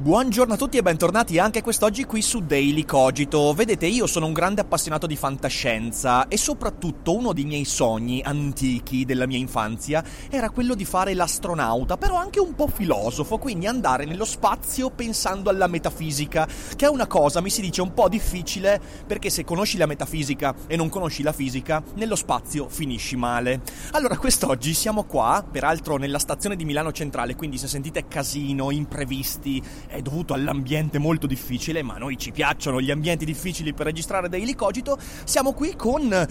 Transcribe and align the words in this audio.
Buongiorno 0.00 0.54
a 0.54 0.56
tutti 0.56 0.78
e 0.78 0.82
bentornati 0.82 1.38
anche 1.38 1.60
quest'oggi 1.60 2.06
qui 2.06 2.22
su 2.22 2.40
Daily 2.40 2.86
Cogito. 2.86 3.52
Vedete, 3.52 3.84
io 3.84 4.06
sono 4.06 4.24
un 4.24 4.32
grande 4.32 4.62
appassionato 4.62 5.06
di 5.06 5.14
fantascienza 5.14 6.26
e 6.26 6.38
soprattutto 6.38 7.14
uno 7.14 7.34
dei 7.34 7.44
miei 7.44 7.66
sogni 7.66 8.22
antichi 8.24 9.04
della 9.04 9.26
mia 9.26 9.36
infanzia 9.36 10.02
era 10.30 10.48
quello 10.48 10.74
di 10.74 10.86
fare 10.86 11.12
l'astronauta, 11.12 11.98
però 11.98 12.16
anche 12.16 12.40
un 12.40 12.54
po' 12.54 12.68
filosofo, 12.68 13.36
quindi 13.36 13.66
andare 13.66 14.06
nello 14.06 14.24
spazio 14.24 14.88
pensando 14.88 15.50
alla 15.50 15.66
metafisica, 15.66 16.48
che 16.76 16.86
è 16.86 16.88
una 16.88 17.06
cosa, 17.06 17.42
mi 17.42 17.50
si 17.50 17.60
dice, 17.60 17.82
un 17.82 17.92
po' 17.92 18.08
difficile 18.08 18.80
perché 19.06 19.28
se 19.28 19.44
conosci 19.44 19.76
la 19.76 19.84
metafisica 19.84 20.54
e 20.66 20.76
non 20.76 20.88
conosci 20.88 21.22
la 21.22 21.34
fisica, 21.34 21.82
nello 21.96 22.16
spazio 22.16 22.70
finisci 22.70 23.16
male. 23.16 23.60
Allora, 23.90 24.16
quest'oggi 24.16 24.72
siamo 24.72 25.04
qua, 25.04 25.44
peraltro 25.48 25.98
nella 25.98 26.18
stazione 26.18 26.56
di 26.56 26.64
Milano 26.64 26.90
Centrale, 26.90 27.36
quindi 27.36 27.58
se 27.58 27.68
sentite 27.68 28.08
casino, 28.08 28.70
imprevisti, 28.70 29.62
è 29.90 30.00
dovuto 30.02 30.34
all'ambiente 30.34 30.98
molto 30.98 31.26
difficile, 31.26 31.82
ma 31.82 31.94
a 31.94 31.98
noi 31.98 32.16
ci 32.16 32.30
piacciono 32.30 32.80
gli 32.80 32.90
ambienti 32.90 33.24
difficili 33.24 33.74
per 33.74 33.86
registrare 33.86 34.28
Daily 34.28 34.54
Cogito. 34.54 34.96
Siamo 35.24 35.52
qui 35.52 35.74
con 35.74 36.26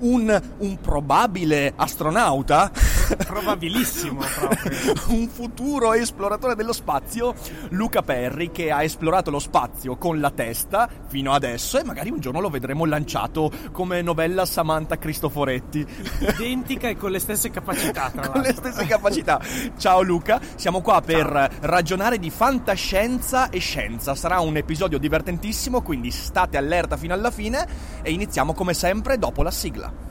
un, 0.00 0.42
un, 0.58 0.78
probabile 0.80 1.72
astronauta. 1.76 2.72
Probabilissimo 3.16 4.20
proprio. 4.20 4.92
un 5.08 5.28
futuro 5.28 5.92
esploratore 5.92 6.54
dello 6.54 6.72
spazio, 6.72 7.34
Luca 7.70 8.02
Perri, 8.02 8.50
che 8.50 8.70
ha 8.70 8.82
esplorato 8.82 9.30
lo 9.30 9.38
spazio 9.38 9.96
con 9.96 10.20
la 10.20 10.30
testa 10.30 10.88
fino 11.08 11.32
adesso 11.32 11.78
e 11.78 11.84
magari 11.84 12.10
un 12.10 12.20
giorno 12.20 12.40
lo 12.40 12.50
vedremo 12.50 12.84
lanciato 12.84 13.50
come 13.72 14.02
novella 14.02 14.44
Samantha 14.44 14.98
Cristoforetti. 14.98 15.86
Identica 16.20 16.88
e 16.88 16.96
con 16.96 17.10
le 17.10 17.18
stesse 17.18 17.50
capacità, 17.50 18.10
tra 18.10 18.28
Con 18.28 18.42
le 18.42 18.54
stesse 18.54 18.86
capacità. 18.86 19.40
Ciao 19.76 20.02
Luca, 20.02 20.40
siamo 20.54 20.80
qua 20.80 21.00
per 21.00 21.26
Ciao. 21.26 21.48
ragionare 21.60 22.18
di 22.18 22.30
fantascienza 22.30 23.50
e 23.50 23.58
scienza. 23.58 24.14
Sarà 24.14 24.40
un 24.40 24.56
episodio 24.56 24.98
divertentissimo, 24.98 25.82
quindi 25.82 26.10
state 26.10 26.56
allerta 26.56 26.96
fino 26.96 27.14
alla 27.14 27.30
fine 27.30 27.66
e 28.02 28.12
iniziamo 28.12 28.52
come 28.52 28.74
sempre 28.74 29.18
dopo 29.18 29.42
la 29.42 29.50
sigla. 29.50 30.10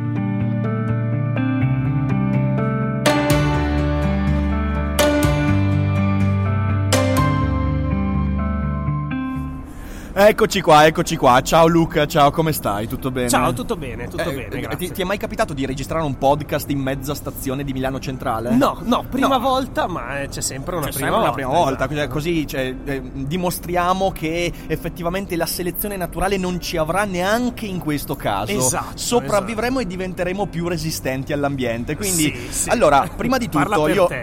Eccoci 10.23 10.61
qua, 10.61 10.85
eccoci 10.85 11.17
qua. 11.17 11.41
Ciao 11.41 11.65
Luca, 11.65 12.05
ciao, 12.05 12.29
come 12.29 12.53
stai? 12.53 12.87
Tutto 12.87 13.09
bene? 13.09 13.27
Ciao, 13.27 13.53
tutto 13.53 13.75
bene, 13.75 14.07
tutto 14.07 14.29
eh, 14.29 14.33
bene, 14.33 14.59
grazie. 14.61 14.87
Ti, 14.87 14.91
ti, 14.91 15.01
è 15.01 15.03
mai 15.03 15.17
capitato 15.17 15.55
di 15.55 15.65
registrare 15.65 16.05
un 16.05 16.15
podcast 16.19 16.69
in 16.69 16.77
mezza 16.77 17.15
stazione 17.15 17.63
di 17.63 17.73
Milano 17.73 17.99
Centrale? 17.99 18.51
No, 18.51 18.77
no, 18.83 19.03
prima 19.09 19.37
no. 19.37 19.39
volta, 19.39 19.87
ma 19.87 20.21
eh, 20.21 20.29
c'è 20.29 20.41
sempre 20.41 20.75
una 20.75 20.85
c'è 20.85 20.91
prima 20.91 21.07
sempre 21.07 21.25
volta. 21.25 21.33
prima 21.33 21.51
volta, 21.51 21.89
esatto. 21.89 22.09
così 22.09 22.45
cioè, 22.45 22.75
eh, 22.85 23.01
dimostriamo 23.11 24.11
che 24.11 24.53
effettivamente 24.67 25.35
la 25.35 25.47
selezione 25.47 25.97
naturale 25.97 26.37
non 26.37 26.61
ci 26.61 26.77
avrà 26.77 27.03
neanche 27.03 27.65
in 27.65 27.79
questo 27.79 28.15
caso. 28.15 28.51
Esatto. 28.51 28.97
Sopravvivremo 28.97 29.79
esatto. 29.79 29.93
e 29.93 29.97
diventeremo 29.97 30.45
più 30.45 30.67
resistenti 30.67 31.33
all'ambiente. 31.33 31.95
Quindi, 31.95 32.31
sì, 32.35 32.51
sì. 32.51 32.69
allora, 32.69 33.09
prima 33.17 33.39
di 33.39 33.49
tutto 33.49 33.87
io 33.87 34.07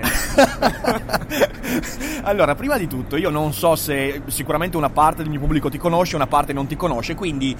allora, 2.23 2.55
prima 2.55 2.77
di 2.77 2.87
tutto, 2.87 3.17
io 3.17 3.31
non 3.31 3.53
so 3.53 3.75
se 3.75 4.23
sicuramente 4.27 4.77
una 4.77 4.91
parte 4.91 5.23
del 5.23 5.31
mio 5.31 5.41
pubblico 5.41 5.69
ti 5.69 5.79
conosce, 5.79 5.88
una 6.17 6.27
parte 6.27 6.53
non 6.53 6.67
ti 6.67 6.77
conosce, 6.77 7.15
quindi 7.15 7.57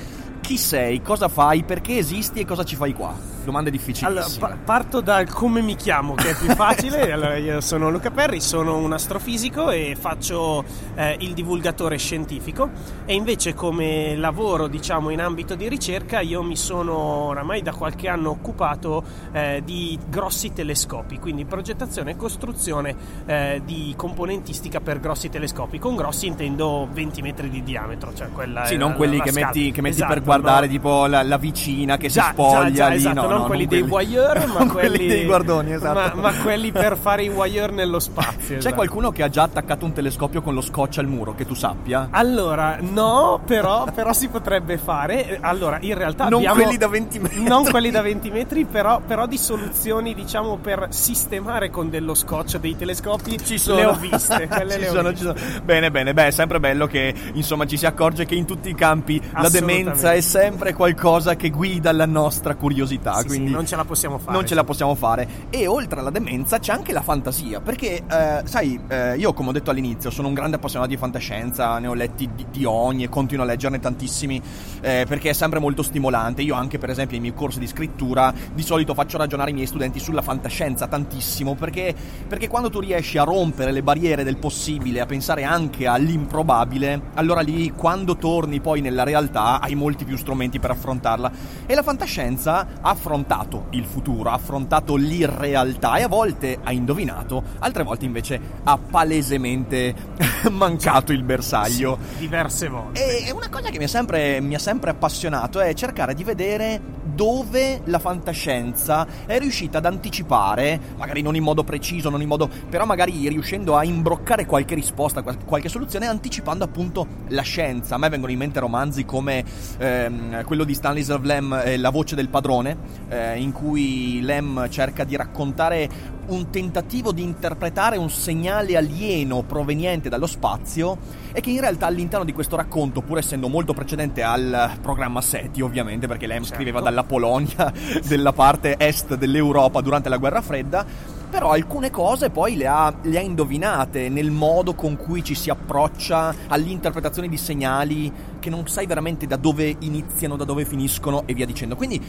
chi 0.49 0.57
sei, 0.57 1.03
cosa 1.03 1.29
fai, 1.29 1.63
perché 1.63 1.99
esisti 1.99 2.41
e 2.41 2.47
cosa 2.47 2.65
ci 2.65 2.75
fai 2.75 2.95
qua? 2.95 3.15
Domande 3.45 3.71
difficilissime. 3.71 4.47
Allora, 4.47 4.57
pa- 4.57 4.59
parto 4.65 5.03
dal 5.03 5.29
come 5.29 5.61
mi 5.61 5.77
chiamo, 5.77 6.15
che 6.15 6.31
è 6.31 6.35
più 6.35 6.49
facile. 6.55 7.13
allora, 7.13 7.37
io 7.37 7.61
sono 7.61 7.91
Luca 7.91 8.11
Perri, 8.11 8.41
sono 8.41 8.77
un 8.79 8.95
astrofisico 8.95 9.71
e 9.71 9.95
faccio 9.99 10.65
eh, 10.95 11.17
il 11.21 11.35
divulgatore 11.35 11.99
scientifico 11.99 12.71
e 13.05 13.15
invece 13.15 13.53
come 13.53 14.17
lavoro, 14.17 14.69
diciamo, 14.69 15.11
in 15.11 15.21
ambito 15.21 15.55
di 15.55 15.69
ricerca, 15.69 16.21
io 16.21 16.43
mi 16.43 16.57
sono 16.57 16.97
oramai 16.97 17.61
da 17.61 17.75
qualche 17.75 18.09
anno 18.09 18.31
occupato 18.31 19.05
eh, 19.33 19.61
di 19.63 19.99
grossi 20.09 20.55
telescopi, 20.55 21.19
quindi 21.19 21.45
progettazione 21.45 22.13
e 22.13 22.17
costruzione 22.17 22.97
eh, 23.27 23.61
di 23.67 23.93
componentistica 23.97 24.81
per 24.81 24.99
grossi 24.99 25.29
telescopi. 25.29 25.79
Con 25.79 25.95
grossi 25.95 26.27
intendo 26.27 26.89
20 26.91 27.21
metri 27.21 27.51
di 27.51 27.63
diametro, 27.63 28.15
cioè 28.15 28.31
quella 28.31 28.65
Sì, 28.65 28.77
non 28.77 28.91
la, 28.91 28.97
quelli 28.97 29.19
la 29.19 29.25
che 29.25 29.33
metti, 29.33 29.73
che 29.73 29.83
metti 29.83 29.97
esatto, 29.97 30.15
per 30.15 30.23
guardare 30.23 30.37
no. 30.43 30.67
tipo 30.67 31.07
la, 31.07 31.23
la, 31.23 31.37
vicina 31.37 31.97
che 31.97 32.09
già, 32.09 32.25
si 32.25 32.29
spoglia 32.31 32.65
già, 32.65 32.71
già, 32.71 32.89
lì, 32.89 32.97
esatto, 32.97 33.21
no, 33.21 33.29
non 33.29 33.41
no, 33.41 33.45
quelli 33.45 33.67
non 33.67 33.75
dei 33.75 33.83
voyeur, 33.83 34.47
ma 34.53 34.59
non 34.59 34.69
quelli 34.69 35.07
dei 35.07 35.25
guardoni, 35.25 35.73
esatto. 35.73 36.17
Ma, 36.17 36.31
ma, 36.31 36.39
quelli 36.43 36.73
per 36.73 36.97
fare 37.01 37.23
i 37.23 37.29
voyeur 37.29 37.73
nello 37.73 37.99
spazio. 37.99 38.55
C'è 38.55 38.57
esatto. 38.57 38.75
qualcuno 38.75 39.11
che 39.11 39.23
ha 39.23 39.29
già 39.29 39.43
attaccato 39.43 39.85
un 39.85 39.93
telescopio 39.93 40.43
con 40.43 40.55
lo 40.55 40.61
scotch 40.61 40.99
al 40.99 41.07
muro, 41.07 41.35
che 41.35 41.47
tu 41.47 41.55
sappia? 41.55 42.09
Allora, 42.11 42.79
no, 42.81 43.41
però, 43.45 43.85
però 43.93 44.13
si 44.13 44.29
potrebbe 44.29 44.79
fare. 44.79 45.39
Allora, 45.41 45.79
in 45.81 45.95
realtà 45.95 46.29
non 46.29 46.41
abbiamo, 46.41 46.63
quelli 46.63 46.77
da 46.77 46.89
20 46.89 47.19
metri. 47.19 47.43
Non 47.43 47.65
quelli 47.65 47.91
da 47.91 48.03
20 48.03 48.31
metri, 48.31 48.65
però, 48.65 49.01
però 49.07 49.27
di 49.27 49.39
soluzioni, 49.39 50.15
diciamo, 50.15 50.57
per 50.57 50.89
sistemare 50.91 51.71
con 51.71 51.91
dello 51.91 52.15
scotch 52.15 52.59
dei 52.59 52.77
telescopi 52.77 53.39
ci 53.45 53.59
sono. 53.59 53.77
le 53.77 53.85
ho 53.87 53.95
viste. 53.95 54.47
Quelle 54.49 54.73
ci 54.73 54.81
le 54.81 54.89
ho 54.89 54.93
sono, 54.93 55.09
viste. 55.11 55.35
ci 55.35 55.41
sono. 55.45 55.63
Bene, 55.65 55.91
bene, 55.91 56.15
beh, 56.15 56.27
è 56.27 56.31
sempre 56.31 56.61
bello 56.61 56.87
che 56.87 57.15
insomma 57.35 57.67
ci 57.67 57.77
si 57.77 57.87
accorge 57.87 58.25
che 58.25 58.35
in 58.35 58.45
tutti 58.45 58.69
i 58.69 58.75
campi 58.75 59.21
la 59.33 59.49
demenza 59.49 60.13
è 60.13 60.21
sempre 60.29 60.75
qualcosa 60.75 61.37
che 61.37 61.49
guida 61.49 61.91
la 61.91 62.05
nostra 62.05 62.55
curiosità. 62.55 63.15
Sì, 63.21 63.29
quindi 63.29 63.49
sì, 63.49 63.55
non 63.55 63.65
ce 63.65 63.77
la 63.77 63.87
possiamo 63.87 64.19
fare. 64.19 64.37
Non 64.37 64.47
ce 64.47 64.55
la 64.55 64.63
possiamo 64.63 64.95
fare. 64.95 65.27
E 65.49 65.67
oltre 65.67 66.01
alla 66.01 66.11
demenza 66.11 66.59
c'è 66.59 66.71
anche 66.71 66.93
la 66.93 67.01
fantasia. 67.01 67.63
Perché, 67.63 68.03
eh, 68.07 68.43
sai, 68.45 68.79
eh, 68.89 69.17
io 69.17 69.33
come 69.33 69.49
ho 69.49 69.53
detto 69.53 69.71
all'inizio, 69.71 70.11
sono 70.11 70.29
un 70.29 70.35
grande 70.35 70.57
appassionato 70.57 70.91
di 70.91 70.99
fantascienza, 70.99 71.79
ne 71.79 71.87
ho 71.87 71.95
letti 71.95 72.29
di, 72.35 72.45
di 72.51 72.67
ogni 72.67 73.05
e 73.05 73.09
continuo 73.09 73.45
a 73.45 73.47
leggerne 73.47 73.81
tantissimi 73.81 74.43
eh, 74.83 75.07
perché 75.09 75.31
è 75.31 75.33
sempre 75.33 75.61
molto 75.61 75.83
stimolante. 75.83 76.43
Io 76.43 76.55
anche, 76.55 76.77
per 76.77 76.91
esempio, 76.91 77.19
nei 77.19 77.31
miei 77.31 77.35
corsi 77.35 77.59
di 77.59 77.67
scrittura 77.67 78.31
di 78.53 78.63
solito 78.63 78.93
faccio 78.93 79.17
ragionare 79.17 79.51
i 79.51 79.55
miei 79.55 79.67
studenti 79.67 79.99
sulla 79.99 80.21
fantascienza 80.21 80.87
tantissimo 80.89 81.55
perché, 81.55 81.95
perché 82.29 82.49
quando 82.49 82.69
tu 82.69 82.81
riesci 82.81 83.17
a 83.17 83.25
rompere 83.25 83.73
le 83.73 83.83
barriere 83.83 84.25
del 84.25 84.37
possibile, 84.37 85.01
a 85.01 85.07
pensare 85.07 85.45
anche 85.45 85.87
all'improbabile, 85.87 87.01
allora 87.15 87.41
lì 87.41 87.73
quando 87.75 88.17
torni 88.17 88.61
poi 88.61 88.83
nella 88.83 89.05
realtà 89.05 89.59
hai 89.61 89.75
molti 89.75 90.05
più 90.09 90.17
strumenti 90.17 90.59
per 90.59 90.71
affrontarla. 90.71 91.31
E 91.67 91.75
la 91.75 91.83
fantascienza 91.83 92.67
ha 92.81 92.91
affrontato 92.91 93.67
il 93.71 93.85
futuro, 93.85 94.31
ha 94.31 94.33
affrontato 94.33 94.97
l'irrealtà 94.97 95.97
e 95.97 96.03
a 96.03 96.09
volte 96.09 96.59
ha 96.63 96.73
indovinato, 96.73 97.43
altre 97.59 97.83
volte 97.83 98.07
invece 98.07 98.41
ha 98.65 98.79
palesemente 98.79 99.95
mancato 100.51 101.13
il 101.13 101.23
bersaglio. 101.23 101.99
Sì, 102.13 102.21
diverse 102.21 102.69
volte. 102.69 103.27
E 103.27 103.31
una 103.31 103.51
cosa 103.51 103.69
che 103.69 103.77
mi 103.77 103.85
ha 103.85 103.89
sempre, 103.89 104.41
mi 104.41 104.55
ha 104.55 104.59
sempre 104.59 104.91
appassionato 104.91 105.61
è 105.61 105.75
cercare 105.75 106.15
di 106.15 106.25
vedere 106.25 106.98
dove 107.15 107.81
la 107.85 107.99
fantascienza 107.99 109.07
è 109.27 109.39
riuscita 109.39 109.79
ad 109.79 109.87
anticipare, 109.87 110.79
magari 110.97 111.23
non 111.23 111.35
in 111.37 111.43
modo 111.43 111.65
preciso, 111.65 112.11
non 112.11 112.23
in 112.23 112.29
modo, 112.29 112.49
però 112.69 112.85
magari 112.85 113.29
riuscendo 113.29 113.77
a 113.77 113.85
imbroccare 113.85 114.47
qualche 114.47 114.75
risposta, 114.75 115.23
qualche 115.23 115.69
soluzione, 115.69 116.07
anticipando 116.07 116.65
appunto 116.65 117.07
la 117.29 117.43
scienza. 117.43 117.95
A 117.95 117.99
me 117.99 118.09
vengono 118.09 118.33
in 118.33 118.39
mente 118.39 118.61
romanzi 118.61 119.05
come 119.05 119.45
ehm, 119.79 120.45
quello 120.45 120.65
di 120.65 120.75
Stanislav 120.75 121.25
Lem, 121.25 121.61
eh, 121.65 121.77
La 121.77 121.91
voce 121.91 122.15
del 122.15 122.29
padrone, 122.29 122.77
eh, 123.09 123.39
in 123.39 123.53
cui 123.53 124.21
Lem 124.23 124.69
cerca 124.71 125.05
di 125.05 125.17
raccontare 125.17 126.17
un 126.29 126.51
tentativo 126.51 127.13
di 127.13 127.23
interpretare 127.23 127.97
un 127.97 128.11
segnale 128.11 128.77
alieno 128.77 129.43
proveniente 129.43 130.09
dallo 130.09 130.27
spazio 130.27 130.99
e 131.33 131.41
che 131.41 131.51
in 131.51 131.61
realtà 131.61 131.87
all'interno 131.87 132.25
di 132.25 132.33
questo 132.33 132.57
racconto, 132.57 133.03
pur 133.03 133.19
essendo 133.19 133.49
molto 133.49 133.73
precedente 133.73 134.23
al 134.23 134.79
programma 134.81 135.21
SETI 135.21 135.61
ovviamente, 135.63 136.07
perché 136.07 136.27
Lem 136.27 136.43
Certo. 136.43 136.55
scriveva 136.55 136.81
dalla 136.81 137.05
Polonia, 137.05 137.73
della 138.07 138.33
parte 138.33 138.77
est 138.79 139.15
dell'Europa 139.15 139.81
durante 139.81 140.09
la 140.09 140.17
guerra 140.17 140.43
fredda, 140.43 140.85
però 141.31 141.51
alcune 141.51 141.91
cose 141.91 142.31
poi 142.31 142.57
le 142.57 142.67
ha, 142.67 142.95
le 143.03 143.19
ha 143.19 143.21
indovinate 143.21 144.09
nel 144.09 144.31
modo 144.31 144.75
con 144.75 144.97
cui 144.97 145.23
ci 145.23 145.35
si 145.35 145.51
approccia 145.51 146.35
all'interpretazione 146.49 147.29
di 147.29 147.37
segnali 147.37 148.13
che 148.39 148.51
non 148.51 148.67
sai 148.67 148.87
veramente 148.87 149.27
da 149.27 149.37
dove 149.37 149.77
iniziano, 149.81 150.37
da 150.37 150.45
dove 150.45 150.65
finiscono 150.65 151.23
e 151.27 151.35
via 151.35 151.47
dicendo. 151.47 151.77
Quindi, 151.77 152.01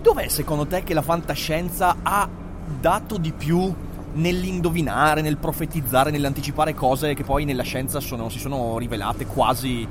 dov'è 0.00 0.28
secondo 0.28 0.66
te 0.66 0.82
che 0.82 0.94
la 0.94 1.02
fantascienza 1.02 1.96
ha 2.02 2.28
dato 2.80 3.16
di 3.16 3.32
più 3.32 3.72
nell'indovinare, 4.14 5.22
nel 5.22 5.38
profetizzare, 5.38 6.10
nell'anticipare 6.10 6.74
cose 6.74 7.14
che 7.14 7.24
poi 7.24 7.44
nella 7.44 7.62
scienza 7.62 8.00
sono, 8.00 8.28
si 8.28 8.38
sono 8.38 8.78
rivelate 8.78 9.26
quasi 9.26 9.86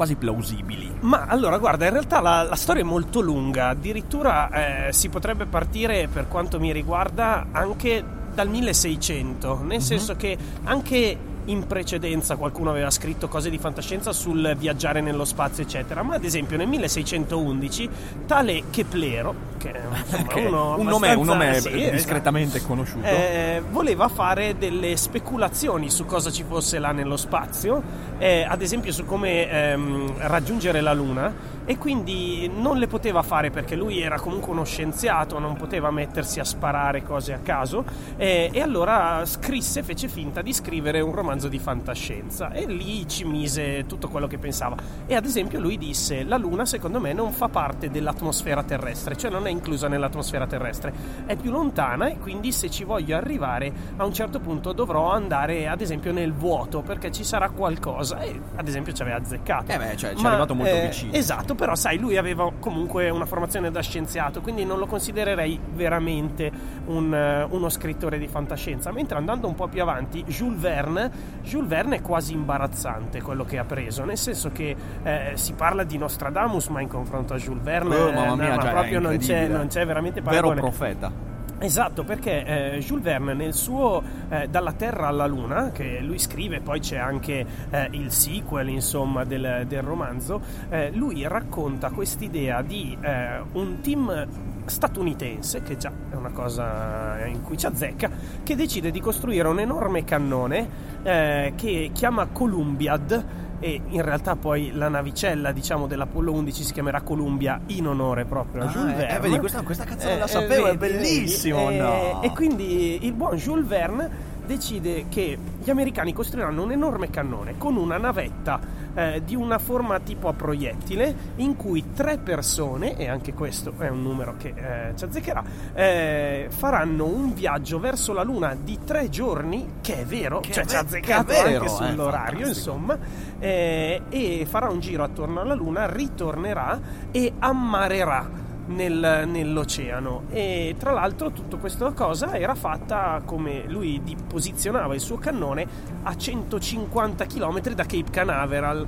quasi 0.00 0.14
plausibili. 0.14 0.90
Ma 1.00 1.26
allora, 1.26 1.58
guarda, 1.58 1.84
in 1.84 1.92
realtà 1.92 2.20
la, 2.20 2.42
la 2.44 2.54
storia 2.54 2.80
è 2.80 2.86
molto 2.86 3.20
lunga, 3.20 3.68
addirittura 3.68 4.86
eh, 4.88 4.92
si 4.94 5.10
potrebbe 5.10 5.44
partire, 5.44 6.08
per 6.10 6.26
quanto 6.26 6.58
mi 6.58 6.72
riguarda, 6.72 7.48
anche 7.52 8.02
dal 8.32 8.48
1600, 8.48 9.56
nel 9.58 9.66
mm-hmm. 9.66 9.78
senso 9.78 10.16
che 10.16 10.38
anche 10.64 11.18
in 11.46 11.66
precedenza 11.66 12.36
qualcuno 12.36 12.70
aveva 12.70 12.90
scritto 12.90 13.28
cose 13.28 13.50
di 13.50 13.58
fantascienza 13.58 14.12
sul 14.12 14.54
viaggiare 14.58 15.00
nello 15.00 15.24
spazio, 15.24 15.62
eccetera. 15.62 16.02
Ma 16.02 16.14
ad 16.14 16.24
esempio 16.24 16.56
nel 16.56 16.68
1611 16.68 17.88
tale 18.26 18.64
Keplero, 18.70 19.34
che 19.58 19.72
è 19.72 19.80
okay. 20.20 20.44
uno 20.46 20.78
un 20.78 20.86
nome, 20.86 21.14
un 21.14 21.24
nome 21.24 21.60
sì, 21.60 21.90
discretamente 21.90 22.56
esatto, 22.58 22.72
conosciuto, 22.72 23.06
eh, 23.06 23.62
voleva 23.70 24.08
fare 24.08 24.56
delle 24.58 24.96
speculazioni 24.96 25.90
su 25.90 26.04
cosa 26.06 26.30
ci 26.30 26.44
fosse 26.46 26.78
là 26.78 26.92
nello 26.92 27.16
spazio, 27.16 27.82
eh, 28.18 28.44
ad 28.48 28.62
esempio 28.62 28.92
su 28.92 29.04
come 29.04 29.48
ehm, 29.50 30.14
raggiungere 30.18 30.80
la 30.80 30.92
Luna 30.92 31.58
e 31.70 31.78
quindi 31.78 32.50
non 32.52 32.78
le 32.78 32.88
poteva 32.88 33.22
fare 33.22 33.50
perché 33.50 33.76
lui 33.76 34.00
era 34.00 34.18
comunque 34.18 34.50
uno 34.50 34.64
scienziato, 34.64 35.38
non 35.38 35.54
poteva 35.54 35.92
mettersi 35.92 36.40
a 36.40 36.44
sparare 36.44 37.04
cose 37.04 37.32
a 37.32 37.38
caso 37.38 37.84
eh, 38.16 38.50
e 38.52 38.60
allora 38.60 39.24
scrisse, 39.24 39.84
fece 39.84 40.08
finta 40.08 40.42
di 40.42 40.52
scrivere 40.52 41.00
un 41.00 41.14
romanzo 41.14 41.46
di 41.46 41.60
fantascienza 41.60 42.50
e 42.50 42.66
lì 42.66 43.06
ci 43.06 43.22
mise 43.22 43.86
tutto 43.86 44.08
quello 44.08 44.26
che 44.26 44.36
pensava 44.36 44.74
e 45.06 45.14
ad 45.14 45.24
esempio 45.24 45.60
lui 45.60 45.78
disse 45.78 46.24
la 46.24 46.36
Luna 46.36 46.66
secondo 46.66 46.98
me 46.98 47.12
non 47.12 47.30
fa 47.30 47.46
parte 47.46 47.88
dell'atmosfera 47.88 48.64
terrestre, 48.64 49.16
cioè 49.16 49.30
non 49.30 49.46
è 49.46 49.50
inclusa 49.50 49.86
nell'atmosfera 49.86 50.48
terrestre, 50.48 50.92
è 51.24 51.36
più 51.36 51.52
lontana 51.52 52.08
e 52.08 52.18
quindi 52.18 52.50
se 52.50 52.68
ci 52.68 52.82
voglio 52.82 53.14
arrivare 53.14 53.72
a 53.96 54.04
un 54.04 54.12
certo 54.12 54.40
punto 54.40 54.72
dovrò 54.72 55.12
andare 55.12 55.68
ad 55.68 55.80
esempio 55.80 56.10
nel 56.10 56.32
vuoto 56.32 56.80
perché 56.80 57.12
ci 57.12 57.22
sarà 57.22 57.48
qualcosa 57.50 58.18
e 58.22 58.40
ad 58.56 58.66
esempio 58.66 58.92
ci 58.92 59.02
aveva 59.02 59.18
azzeccato. 59.18 59.70
Eh 59.70 59.78
beh, 59.78 59.96
cioè, 59.96 60.14
ci 60.16 60.24
è 60.24 60.26
arrivato 60.26 60.56
molto 60.56 60.74
eh, 60.74 60.86
vicino. 60.88 61.12
Esatto, 61.12 61.58
però 61.60 61.74
sai, 61.74 61.98
lui 61.98 62.16
aveva 62.16 62.50
comunque 62.58 63.10
una 63.10 63.26
formazione 63.26 63.70
da 63.70 63.82
scienziato, 63.82 64.40
quindi 64.40 64.64
non 64.64 64.78
lo 64.78 64.86
considererei 64.86 65.60
veramente 65.74 66.50
un, 66.86 67.12
uh, 67.12 67.54
uno 67.54 67.68
scrittore 67.68 68.18
di 68.18 68.26
fantascienza. 68.28 68.90
Mentre 68.92 69.18
andando 69.18 69.46
un 69.46 69.54
po' 69.54 69.68
più 69.68 69.82
avanti, 69.82 70.24
Jules 70.24 70.58
Verne, 70.58 71.10
Jules 71.42 71.68
Verne 71.68 71.96
è 71.96 72.00
quasi 72.00 72.32
imbarazzante 72.32 73.20
quello 73.20 73.44
che 73.44 73.58
ha 73.58 73.64
preso, 73.64 74.04
nel 74.04 74.16
senso 74.16 74.50
che 74.50 74.74
eh, 75.02 75.32
si 75.34 75.52
parla 75.52 75.84
di 75.84 75.98
Nostradamus, 75.98 76.68
ma 76.68 76.80
in 76.80 76.88
confronto 76.88 77.34
a 77.34 77.36
Jules 77.36 77.62
Verne, 77.62 77.94
oh, 77.94 78.36
mia, 78.36 78.54
no, 78.54 78.62
cioè, 78.62 78.70
proprio 78.70 78.98
non 78.98 79.18
c'è, 79.18 79.46
non 79.46 79.66
c'è, 79.66 79.84
veramente 79.84 80.22
paragone. 80.22 80.54
Vero 80.54 80.66
profeta. 80.66 81.29
Esatto, 81.62 82.04
perché 82.04 82.76
eh, 82.76 82.78
Jules 82.78 83.04
Verne 83.04 83.34
nel 83.34 83.52
suo 83.52 84.02
eh, 84.30 84.48
Dalla 84.48 84.72
Terra 84.72 85.08
alla 85.08 85.26
Luna, 85.26 85.70
che 85.72 86.00
lui 86.00 86.18
scrive, 86.18 86.60
poi 86.60 86.80
c'è 86.80 86.96
anche 86.96 87.44
eh, 87.68 87.88
il 87.90 88.10
sequel 88.10 88.70
insomma, 88.70 89.24
del, 89.24 89.66
del 89.68 89.82
romanzo, 89.82 90.40
eh, 90.70 90.90
lui 90.90 91.28
racconta 91.28 91.90
quest'idea 91.90 92.62
di 92.62 92.96
eh, 92.98 93.42
un 93.52 93.80
team 93.82 94.26
statunitense, 94.64 95.62
che 95.62 95.76
già 95.76 95.92
è 96.10 96.14
una 96.14 96.30
cosa 96.30 97.26
in 97.26 97.42
cui 97.42 97.58
ci 97.58 97.66
azzecca, 97.66 98.10
che 98.42 98.56
decide 98.56 98.90
di 98.90 99.00
costruire 99.00 99.46
un 99.46 99.60
enorme 99.60 100.02
cannone 100.02 100.68
eh, 101.02 101.52
che 101.56 101.90
chiama 101.92 102.26
Columbiad 102.28 103.48
e 103.60 103.80
in 103.88 104.02
realtà 104.02 104.36
poi 104.36 104.72
la 104.72 104.88
navicella 104.88 105.52
diciamo 105.52 105.86
dell'Apollo 105.86 106.32
11 106.32 106.64
si 106.64 106.72
chiamerà 106.72 107.02
Columbia 107.02 107.60
in 107.66 107.86
onore 107.86 108.24
proprio 108.24 108.62
a 108.62 108.66
ah, 108.66 108.68
Jules 108.68 108.92
eh, 108.92 108.96
Verne. 108.96 109.16
Eh, 109.16 109.20
vedi, 109.20 109.38
questa, 109.38 109.62
questa 109.62 109.84
canzone 109.84 110.14
eh, 110.14 110.18
la 110.18 110.26
sapevo, 110.26 110.66
eh, 110.66 110.70
è 110.70 110.76
bellissimo. 110.76 111.66
Vedi, 111.66 111.78
no. 111.78 112.22
E 112.22 112.30
quindi 112.30 113.04
il 113.04 113.12
buon 113.12 113.36
Jules 113.36 113.66
Verne 113.66 114.29
decide 114.50 115.06
che 115.08 115.38
gli 115.62 115.70
americani 115.70 116.12
costruiranno 116.12 116.64
un 116.64 116.72
enorme 116.72 117.08
cannone 117.08 117.56
con 117.56 117.76
una 117.76 117.98
navetta 117.98 118.58
eh, 118.94 119.22
di 119.24 119.36
una 119.36 119.58
forma 119.58 120.00
tipo 120.00 120.26
a 120.26 120.32
proiettile 120.32 121.14
in 121.36 121.54
cui 121.54 121.92
tre 121.94 122.18
persone, 122.18 122.96
e 122.96 123.08
anche 123.08 123.32
questo 123.32 123.72
è 123.78 123.88
un 123.88 124.02
numero 124.02 124.34
che 124.36 124.48
eh, 124.56 124.96
ci 124.96 125.04
azzeccherà, 125.04 125.44
eh, 125.72 126.46
faranno 126.48 127.06
un 127.06 127.32
viaggio 127.32 127.78
verso 127.78 128.12
la 128.12 128.24
Luna 128.24 128.56
di 128.60 128.80
tre 128.84 129.08
giorni, 129.08 129.74
che 129.80 130.00
è 130.00 130.04
vero, 130.04 130.40
che 130.40 130.50
cioè 130.50 130.66
ci 130.66 130.74
ha 130.74 130.80
azzeccato 130.80 131.32
vero, 131.32 131.44
anche 131.44 131.64
eh, 131.66 131.68
sull'orario, 131.68 132.48
insomma, 132.48 132.98
eh, 133.38 134.02
e 134.08 134.46
farà 134.48 134.68
un 134.68 134.80
giro 134.80 135.04
attorno 135.04 135.40
alla 135.40 135.54
Luna, 135.54 135.86
ritornerà 135.86 136.80
e 137.12 137.34
ammarerà 137.38 138.39
nel, 138.70 139.24
nell'oceano. 139.26 140.24
E 140.30 140.74
tra 140.78 140.92
l'altro 140.92 141.30
tutta 141.30 141.56
questa 141.56 141.90
cosa 141.92 142.36
era 142.36 142.54
fatta 142.54 143.22
come 143.24 143.64
lui 143.66 144.00
posizionava 144.26 144.94
il 144.94 145.00
suo 145.00 145.18
cannone 145.18 145.66
a 146.02 146.16
150 146.16 147.26
km 147.26 147.60
da 147.74 147.84
Cape 147.84 148.10
Canaveral 148.10 148.86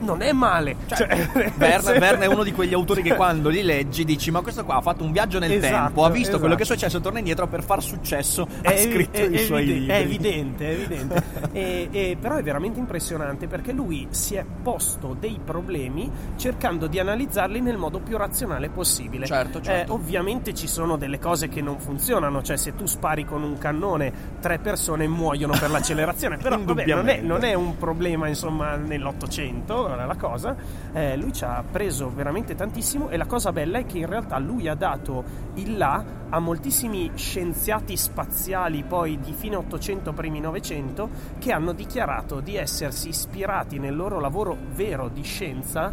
non 0.00 0.22
è 0.22 0.32
male. 0.32 0.76
Cioè, 0.86 0.96
cioè, 0.96 1.52
Verne, 1.56 1.98
Verne, 1.98 2.24
è 2.24 2.28
uno 2.28 2.42
di 2.42 2.52
quegli 2.52 2.74
autori 2.74 3.02
che 3.02 3.14
quando 3.14 3.48
li 3.48 3.62
leggi 3.62 4.04
dici: 4.04 4.30
Ma 4.30 4.40
questo 4.40 4.64
qua 4.64 4.76
ha 4.76 4.80
fatto 4.80 5.04
un 5.04 5.12
viaggio 5.12 5.38
nel 5.38 5.52
esatto, 5.52 5.84
tempo, 5.84 6.04
ha 6.04 6.10
visto 6.10 6.22
esatto. 6.22 6.38
quello 6.40 6.54
che 6.54 6.62
è 6.62 6.66
successo, 6.66 7.00
torna 7.00 7.18
indietro 7.18 7.46
per 7.46 7.62
far 7.62 7.82
successo. 7.82 8.46
È, 8.60 8.68
ha 8.68 8.76
scritto 8.76 9.18
è, 9.18 9.24
i 9.24 9.38
suoi 9.38 9.62
evidente, 9.62 9.78
libri. 9.78 9.86
È 9.86 9.98
evidente, 9.98 10.68
è 10.68 10.72
evidente. 10.72 11.22
e, 11.52 11.88
e, 11.90 12.16
però 12.20 12.36
è 12.36 12.42
veramente 12.42 12.78
impressionante 12.78 13.46
perché 13.46 13.72
lui 13.72 14.06
si 14.10 14.34
è 14.34 14.44
posto 14.62 15.16
dei 15.18 15.38
problemi 15.44 16.10
cercando 16.36 16.86
di 16.86 16.98
analizzarli 16.98 17.60
nel 17.60 17.76
modo 17.76 18.00
più 18.00 18.16
razionale 18.16 18.68
possibile. 18.68 19.26
Certo, 19.26 19.60
certo. 19.60 19.92
Eh, 19.92 19.94
ovviamente 19.94 20.54
ci 20.54 20.66
sono 20.66 20.96
delle 20.96 21.18
cose 21.18 21.48
che 21.48 21.60
non 21.60 21.78
funzionano, 21.78 22.42
cioè 22.42 22.56
se 22.56 22.74
tu 22.74 22.86
spari 22.86 23.24
con 23.24 23.42
un 23.42 23.58
cannone, 23.58 24.12
tre 24.40 24.58
persone 24.58 25.06
muoiono 25.06 25.56
per 25.58 25.70
l'accelerazione. 25.70 26.36
però 26.42 26.58
vabbè, 26.58 26.84
non, 26.86 27.08
è, 27.08 27.20
non 27.20 27.44
è 27.44 27.54
un 27.54 27.76
problema, 27.76 28.28
insomma, 28.28 28.76
nell'Ottocento 28.76 29.83
la 29.88 30.16
cosa, 30.16 30.56
eh, 30.92 31.16
lui 31.16 31.32
ci 31.32 31.44
ha 31.44 31.62
preso 31.68 32.10
veramente 32.12 32.54
tantissimo 32.54 33.08
e 33.08 33.16
la 33.16 33.26
cosa 33.26 33.52
bella 33.52 33.78
è 33.78 33.86
che 33.86 33.98
in 33.98 34.06
realtà 34.06 34.38
lui 34.38 34.68
ha 34.68 34.74
dato 34.74 35.24
il 35.54 35.76
là 35.76 36.04
a 36.30 36.38
moltissimi 36.38 37.12
scienziati 37.14 37.96
spaziali 37.96 38.82
poi 38.82 39.20
di 39.20 39.32
fine 39.32 39.56
800 39.56 40.12
primi 40.12 40.40
900 40.40 41.08
che 41.38 41.52
hanno 41.52 41.72
dichiarato 41.72 42.40
di 42.40 42.56
essersi 42.56 43.08
ispirati 43.08 43.78
nel 43.78 43.94
loro 43.94 44.18
lavoro 44.18 44.56
vero 44.74 45.08
di 45.08 45.22
scienza 45.22 45.92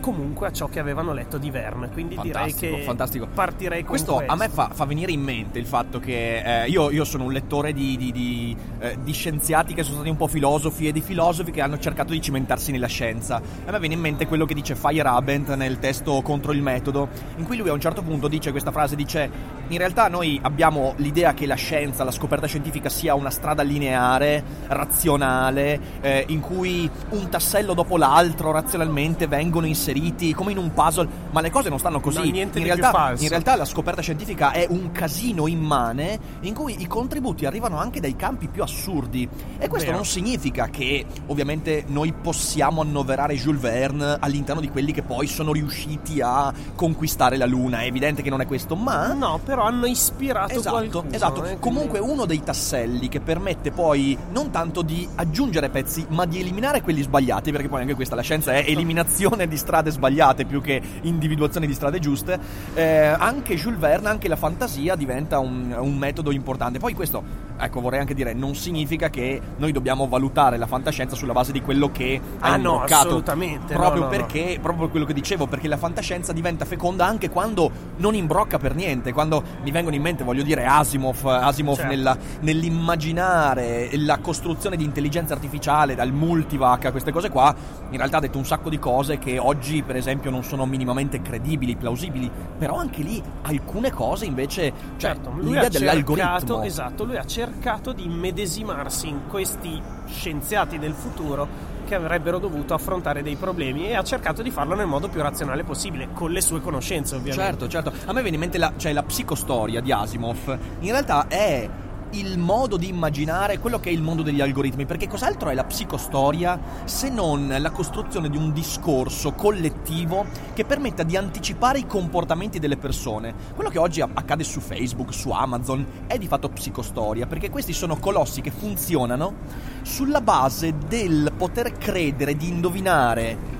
comunque 0.00 0.46
a 0.46 0.52
ciò 0.52 0.68
che 0.68 0.78
avevano 0.78 1.12
letto 1.12 1.38
di 1.38 1.50
Verne. 1.50 1.90
Quindi 1.90 2.14
fantastico, 2.14 2.60
direi 2.60 2.78
che 2.78 2.84
fantastico. 2.84 3.26
partirei 3.26 3.80
con 3.80 3.88
questo. 3.88 4.14
questo. 4.14 4.32
a 4.32 4.36
me 4.36 4.48
fa, 4.48 4.70
fa, 4.72 4.84
venire 4.84 5.12
in 5.12 5.20
mente 5.20 5.58
il 5.58 5.66
fatto 5.66 5.98
che 5.98 6.62
eh, 6.62 6.68
io, 6.68 6.90
io, 6.90 7.04
sono 7.04 7.24
un 7.24 7.32
lettore 7.32 7.72
di, 7.72 7.96
di, 7.96 8.12
di, 8.12 8.56
eh, 8.78 8.96
di, 9.02 9.12
scienziati 9.12 9.74
che 9.74 9.82
sono 9.82 9.96
stati 9.96 10.10
un 10.10 10.16
po' 10.16 10.26
filosofi 10.26 10.88
e 10.88 10.92
di 10.92 11.00
filosofi 11.00 11.50
che 11.50 11.60
hanno 11.60 11.78
cercato 11.78 12.12
di 12.12 12.20
cimentarsi 12.20 12.72
nella 12.72 12.86
scienza. 12.86 13.36
A 13.66 13.70
me 13.70 13.78
viene 13.78 13.94
in 13.94 14.00
mente 14.00 14.26
quello 14.26 14.44
che 14.44 14.54
dice 14.54 14.74
Feyerabend 14.74 15.48
nel 15.50 15.78
testo 15.78 16.20
Contro 16.22 16.52
il 16.52 16.62
metodo, 16.62 17.08
in 17.36 17.44
cui 17.44 17.56
lui 17.56 17.68
a 17.68 17.72
un 17.72 17.80
certo 17.80 18.02
punto 18.02 18.28
dice 18.28 18.50
questa 18.50 18.70
frase: 18.70 18.96
dice 18.96 19.30
in 19.68 19.78
realtà 19.78 20.08
noi 20.08 20.38
abbiamo 20.42 20.94
l'idea 20.96 21.34
che 21.34 21.46
la 21.46 21.54
scienza, 21.54 22.04
la 22.04 22.10
scoperta 22.10 22.46
scientifica 22.46 22.88
sia 22.88 23.14
una 23.14 23.30
strada 23.30 23.62
lineare, 23.62 24.42
razionale, 24.68 25.80
eh, 26.00 26.24
in 26.28 26.40
cui 26.40 26.90
un 27.10 27.28
tassello 27.28 27.74
dopo 27.74 27.96
l'altro 27.96 28.50
razionalmente 28.50 29.26
vengono 29.26 29.66
inseriti 29.66 29.87
inseriti 29.88 30.34
come 30.34 30.52
in 30.52 30.58
un 30.58 30.72
puzzle, 30.72 31.08
ma 31.30 31.40
le 31.40 31.50
cose 31.50 31.68
non 31.68 31.78
stanno 31.78 32.00
così. 32.00 32.18
No, 32.18 32.24
in, 32.24 32.50
realtà, 32.52 33.14
in 33.18 33.28
realtà 33.28 33.56
la 33.56 33.64
scoperta 33.64 34.02
scientifica 34.02 34.52
è 34.52 34.66
un 34.68 34.92
casino 34.92 35.46
immane 35.46 36.18
in 36.40 36.54
cui 36.54 36.76
i 36.80 36.86
contributi 36.86 37.46
arrivano 37.46 37.78
anche 37.78 38.00
dai 38.00 38.16
campi 38.16 38.48
più 38.48 38.62
assurdi. 38.62 39.28
E 39.58 39.68
questo 39.68 39.86
Vero. 39.86 39.98
non 39.98 40.06
significa 40.06 40.68
che 40.68 41.04
ovviamente 41.26 41.84
noi 41.88 42.12
possiamo 42.12 42.80
annoverare 42.80 43.34
Jules 43.34 43.60
Verne 43.60 44.16
all'interno 44.20 44.60
di 44.60 44.68
quelli 44.68 44.92
che 44.92 45.02
poi 45.02 45.26
sono 45.26 45.52
riusciti 45.52 46.20
a 46.20 46.52
conquistare 46.74 47.36
la 47.36 47.46
Luna. 47.46 47.80
È 47.80 47.86
evidente 47.86 48.22
che 48.22 48.30
non 48.30 48.40
è 48.40 48.46
questo, 48.46 48.76
ma. 48.76 49.12
No, 49.12 49.40
però 49.42 49.64
hanno 49.64 49.86
ispirato 49.86 50.54
esatto, 50.54 50.76
qualcuno. 50.76 51.04
Esatto, 51.10 51.44
eh, 51.44 51.58
comunque 51.58 51.98
uno 51.98 52.24
dei 52.24 52.42
tasselli 52.42 53.08
che 53.08 53.20
permette 53.20 53.70
poi 53.70 54.16
non 54.30 54.50
tanto 54.50 54.82
di 54.82 55.08
aggiungere 55.16 55.70
pezzi, 55.70 56.06
ma 56.10 56.24
di 56.24 56.40
eliminare 56.40 56.82
quelli 56.82 57.02
sbagliati, 57.02 57.50
perché 57.50 57.68
poi 57.68 57.82
anche 57.82 57.94
questa 57.94 58.14
la 58.14 58.22
scienza 58.22 58.52
è 58.52 58.64
eliminazione 58.66 59.46
di 59.48 59.56
strade 59.56 59.77
strade 59.78 59.90
sbagliate 59.90 60.44
più 60.44 60.60
che 60.60 60.80
individuazione 61.02 61.66
di 61.66 61.74
strade 61.74 61.98
giuste, 61.98 62.38
eh, 62.74 63.06
anche 63.06 63.54
Jules 63.54 63.78
Verne, 63.78 64.08
anche 64.08 64.28
la 64.28 64.36
fantasia 64.36 64.96
diventa 64.96 65.38
un, 65.38 65.74
un, 65.78 65.96
metodo 65.96 66.30
importante. 66.30 66.78
Poi 66.78 66.94
questo 66.94 67.22
ecco, 67.58 67.80
vorrei 67.80 68.00
anche 68.00 68.14
dire, 68.14 68.32
non 68.34 68.54
significa 68.54 69.10
che 69.10 69.40
noi 69.56 69.72
dobbiamo 69.72 70.06
valutare 70.08 70.56
la 70.56 70.66
fantascienza 70.66 71.16
sulla 71.16 71.32
base 71.32 71.52
di 71.52 71.60
quello 71.60 71.90
che 71.90 72.20
Ah, 72.40 72.52
ha 72.52 72.56
no, 72.56 72.82
assolutamente, 72.82 73.74
Proprio 73.74 74.02
no, 74.02 74.08
no, 74.08 74.16
perché, 74.16 74.58
proprio 74.60 74.82
per 74.82 74.90
quello 74.90 75.06
che 75.06 75.12
dicevo, 75.14 75.46
perché 75.46 75.68
la 75.68 75.76
fantascienza 75.76 76.32
diventa 76.32 76.64
feconda 76.64 77.04
anche 77.06 77.28
quando 77.30 77.70
non 77.96 78.14
imbrocca 78.14 78.58
per 78.58 78.74
niente. 78.74 79.12
Quando 79.12 79.42
mi 79.62 79.70
vengono 79.70 79.94
in 79.96 80.02
mente, 80.02 80.24
voglio 80.24 80.42
dire, 80.42 80.64
Asimov, 80.64 81.24
Asimov 81.26 81.76
Certo. 81.76 81.90
nella- 81.90 82.16
nell'immaginare 82.40 83.90
la 83.98 84.18
costruzione 84.18 84.76
di 84.76 84.84
intelligenza 84.84 85.34
artificiale, 85.34 85.94
dal 85.94 86.12
multivac 86.12 86.86
a 86.86 86.90
queste 86.90 87.12
cose 87.12 87.28
qua, 87.30 87.54
in 87.90 87.96
realtà 87.96 88.18
ha 88.18 88.20
detto 88.20 88.38
un 88.38 88.44
sacco 88.46 88.68
di 88.70 88.78
cose 88.78 89.18
che 89.18 89.38
oggi, 89.38 89.82
per 89.82 89.96
esempio, 89.96 90.30
non 90.30 90.42
sono 90.44 90.64
minimamente 90.66 91.20
credibili, 91.22 91.76
plausibili. 91.76 92.30
Però 92.58 92.76
anche 92.76 93.02
lì 93.02 93.22
alcune 93.42 93.90
cose 93.90 94.24
invece, 94.24 94.72
cioè, 94.96 95.12
Certo, 95.12 95.30
lui 95.34 95.44
l'idea 95.46 95.66
ha 95.66 95.68
dell'algoritmo. 95.68 96.30
cercato, 96.36 96.62
esatto, 96.62 97.04
lui 97.04 97.16
ha 97.16 97.24
cercato 97.24 97.47
di 97.92 98.04
immedesimarsi 98.04 99.08
in 99.08 99.26
questi 99.28 99.80
scienziati 100.06 100.78
del 100.78 100.92
futuro 100.92 101.76
che 101.86 101.94
avrebbero 101.94 102.38
dovuto 102.38 102.74
affrontare 102.74 103.22
dei 103.22 103.36
problemi 103.36 103.88
e 103.88 103.96
ha 103.96 104.02
cercato 104.02 104.42
di 104.42 104.50
farlo 104.50 104.74
nel 104.74 104.86
modo 104.86 105.08
più 105.08 105.22
razionale 105.22 105.64
possibile, 105.64 106.08
con 106.12 106.30
le 106.30 106.42
sue 106.42 106.60
conoscenze 106.60 107.16
ovviamente. 107.16 107.66
Certo, 107.66 107.68
certo. 107.68 107.92
A 108.04 108.12
me 108.12 108.20
viene 108.20 108.36
in 108.36 108.42
mente 108.42 108.58
la, 108.58 108.72
cioè, 108.76 108.92
la 108.92 109.02
psicostoria 109.02 109.80
di 109.80 109.90
Asimov. 109.90 110.58
In 110.80 110.90
realtà 110.90 111.26
è 111.28 111.68
il 112.12 112.38
modo 112.38 112.76
di 112.76 112.88
immaginare 112.88 113.58
quello 113.58 113.78
che 113.80 113.90
è 113.90 113.92
il 113.92 114.02
mondo 114.02 114.22
degli 114.22 114.40
algoritmi, 114.40 114.86
perché 114.86 115.08
cos'altro 115.08 115.50
è 115.50 115.54
la 115.54 115.64
psicostoria 115.64 116.58
se 116.84 117.10
non 117.10 117.54
la 117.58 117.70
costruzione 117.70 118.28
di 118.28 118.36
un 118.36 118.52
discorso 118.52 119.32
collettivo 119.32 120.26
che 120.54 120.64
permetta 120.64 121.02
di 121.02 121.16
anticipare 121.16 121.78
i 121.78 121.86
comportamenti 121.86 122.58
delle 122.58 122.76
persone. 122.76 123.34
Quello 123.54 123.70
che 123.70 123.78
oggi 123.78 124.00
accade 124.00 124.44
su 124.44 124.60
Facebook, 124.60 125.12
su 125.12 125.30
Amazon, 125.30 125.86
è 126.06 126.18
di 126.18 126.26
fatto 126.26 126.48
psicostoria, 126.48 127.26
perché 127.26 127.50
questi 127.50 127.72
sono 127.72 127.96
colossi 127.98 128.40
che 128.40 128.50
funzionano 128.50 129.34
sulla 129.82 130.20
base 130.20 130.74
del 130.86 131.32
poter 131.36 131.72
credere 131.72 132.36
di 132.36 132.48
indovinare 132.48 133.56
in- 133.56 133.57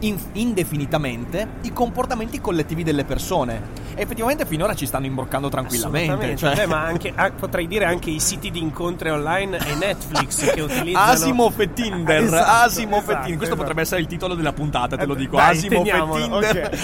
indefinitamente 0.00 1.48
i 1.62 1.72
comportamenti 1.72 2.40
collettivi 2.40 2.82
delle 2.82 3.04
persone. 3.04 3.82
E 3.94 4.02
effettivamente 4.02 4.44
finora 4.44 4.74
ci 4.74 4.86
stanno 4.86 5.06
imbroccando 5.06 5.48
tranquillamente. 5.48 6.36
Cioè... 6.36 6.54
Beh, 6.54 6.66
ma 6.66 6.82
anche, 6.82 7.12
ah, 7.14 7.30
potrei 7.30 7.66
dire 7.66 7.84
anche 7.84 8.10
i 8.10 8.20
siti 8.20 8.50
di 8.50 8.58
incontri 8.60 9.10
online 9.10 9.56
e 9.58 9.74
Netflix 9.76 10.52
che 10.52 10.60
utilizzano 10.62 11.12
Asimov 11.12 11.60
e 11.60 11.72
Tinder, 11.74 12.22
Esatto, 12.24 12.64
Asimov 12.64 13.02
esatto, 13.02 13.12
Tinder. 13.12 13.36
Questo 13.36 13.44
esatto. 13.44 13.56
potrebbe 13.56 13.80
essere 13.82 14.00
il 14.00 14.06
titolo 14.06 14.34
della 14.34 14.52
puntata, 14.52 14.96
te 14.96 15.06
lo 15.06 15.14
Eh, 15.14 15.16
dico. 15.16 15.36
dai, 15.36 15.56
Asimov 15.56 15.86
e 15.86 16.20
Tinder. 16.20 16.78